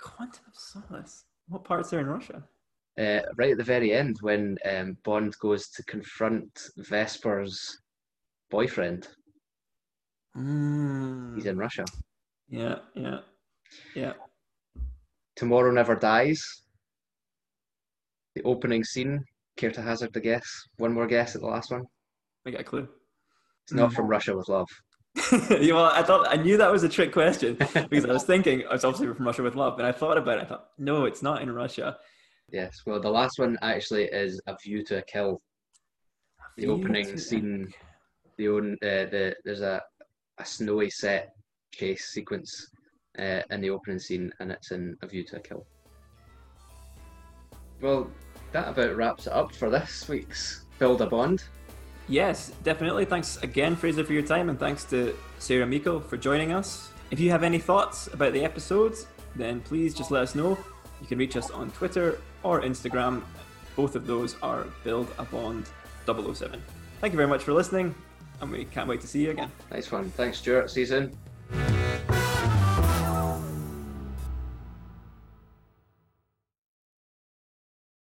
[0.00, 1.24] Quantum of Solace.
[1.48, 2.42] What parts are in Russia?
[2.98, 7.78] Uh, right at the very end, when um, Bond goes to confront Vesper's
[8.50, 9.08] boyfriend.
[10.36, 11.34] Mm.
[11.34, 11.84] He's in Russia.
[12.48, 13.18] Yeah, yeah,
[13.94, 14.12] yeah.
[15.36, 16.42] Tomorrow Never Dies.
[18.34, 19.22] The opening scene.
[19.56, 20.46] Care to hazard a guess?
[20.76, 21.84] One more guess at the last one.
[22.46, 22.88] I got a clue.
[23.64, 23.94] It's not mm.
[23.94, 24.68] from Russia with Love.
[25.50, 27.54] you know, I thought I knew that was a trick question
[27.88, 30.42] because I was thinking it's obviously from Russia with love, and I thought about it.
[30.42, 31.96] I thought, no, it's not in Russia.
[32.52, 35.40] Yes, well, the last one actually is a view to a kill.
[36.58, 37.72] The opening scene,
[38.36, 39.80] the own uh, the there's a
[40.38, 41.32] a snowy set
[41.72, 42.68] chase sequence
[43.18, 45.66] uh, in the opening scene, and it's in a view to a kill.
[47.80, 48.10] Well,
[48.52, 51.44] that about wraps it up for this week's Build a Bond.
[52.08, 53.04] Yes, definitely.
[53.04, 56.90] Thanks again, Fraser, for your time, and thanks to Sarah Meikle for joining us.
[57.10, 60.56] If you have any thoughts about the episodes, then please just let us know.
[61.00, 63.22] You can reach us on Twitter or Instagram.
[63.74, 65.68] Both of those are Build a Bond
[66.06, 66.62] 007.
[67.00, 67.94] Thank you very much for listening,
[68.40, 69.50] and we can't wait to see you again.
[69.70, 70.10] Nice one.
[70.10, 70.70] Thanks, Stuart.
[70.70, 71.75] See you soon.